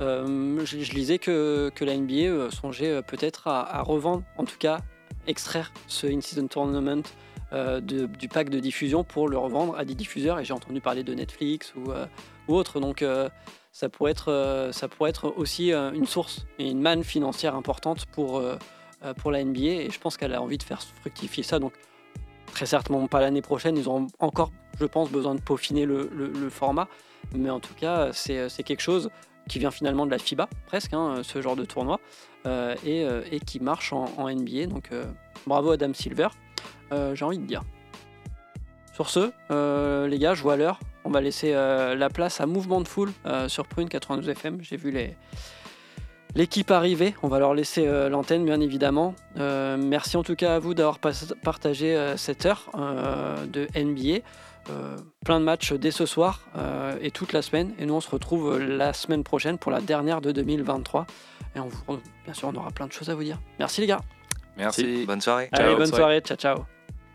[0.00, 4.22] euh, je, je lisais que, que la NBA euh, songeait euh, peut-être à, à revendre,
[4.38, 4.78] en tout cas
[5.26, 7.02] extraire ce in-season tournament
[7.52, 10.38] euh, du pack de diffusion pour le revendre à des diffuseurs.
[10.38, 12.06] Et j'ai entendu parler de Netflix ou, euh,
[12.48, 12.80] autre.
[12.80, 13.28] Donc euh,
[13.72, 18.42] ça, pourrait être, ça pourrait être aussi une source et une manne financière importante pour,
[19.18, 19.60] pour la NBA.
[19.60, 21.58] Et je pense qu'elle a envie de faire fructifier ça.
[21.58, 21.74] Donc
[22.52, 23.76] très certainement pas l'année prochaine.
[23.76, 24.50] Ils auront encore,
[24.80, 26.88] je pense, besoin de peaufiner le, format.
[27.34, 29.10] Mais en tout cas, c'est quelque chose
[29.48, 32.00] qui vient finalement de la FIBA, presque, hein, ce genre de tournoi,
[32.46, 34.66] et, et qui marche en, NBA.
[34.66, 35.04] Donc euh,
[35.46, 36.28] bravo Adam Silver,
[37.14, 37.62] j'ai envie de dire.
[38.92, 40.78] Sur ce, euh, les gars, je vois l'heure.
[41.04, 44.58] On va laisser euh, la place à Mouvement de Foule euh, sur Prune 92 FM.
[44.62, 45.16] J'ai vu les,
[46.34, 47.14] l'équipe arriver.
[47.22, 49.14] On va leur laisser euh, l'antenne, bien évidemment.
[49.38, 51.12] Euh, merci en tout cas à vous d'avoir pas-
[51.42, 54.24] partagé euh, cette heure euh, de NBA.
[54.70, 57.72] Euh, plein de matchs dès ce soir euh, et toute la semaine.
[57.80, 61.06] Et nous, on se retrouve euh, la semaine prochaine pour la dernière de 2023.
[61.56, 63.38] Et on vous, bien sûr, on aura plein de choses à vous dire.
[63.58, 64.00] Merci les gars.
[64.56, 65.04] Merci.
[65.06, 65.48] Bonne soirée.
[65.50, 66.20] Allez, Ciao, bonne bonne soirée.
[66.20, 66.81] Ciao, ciao.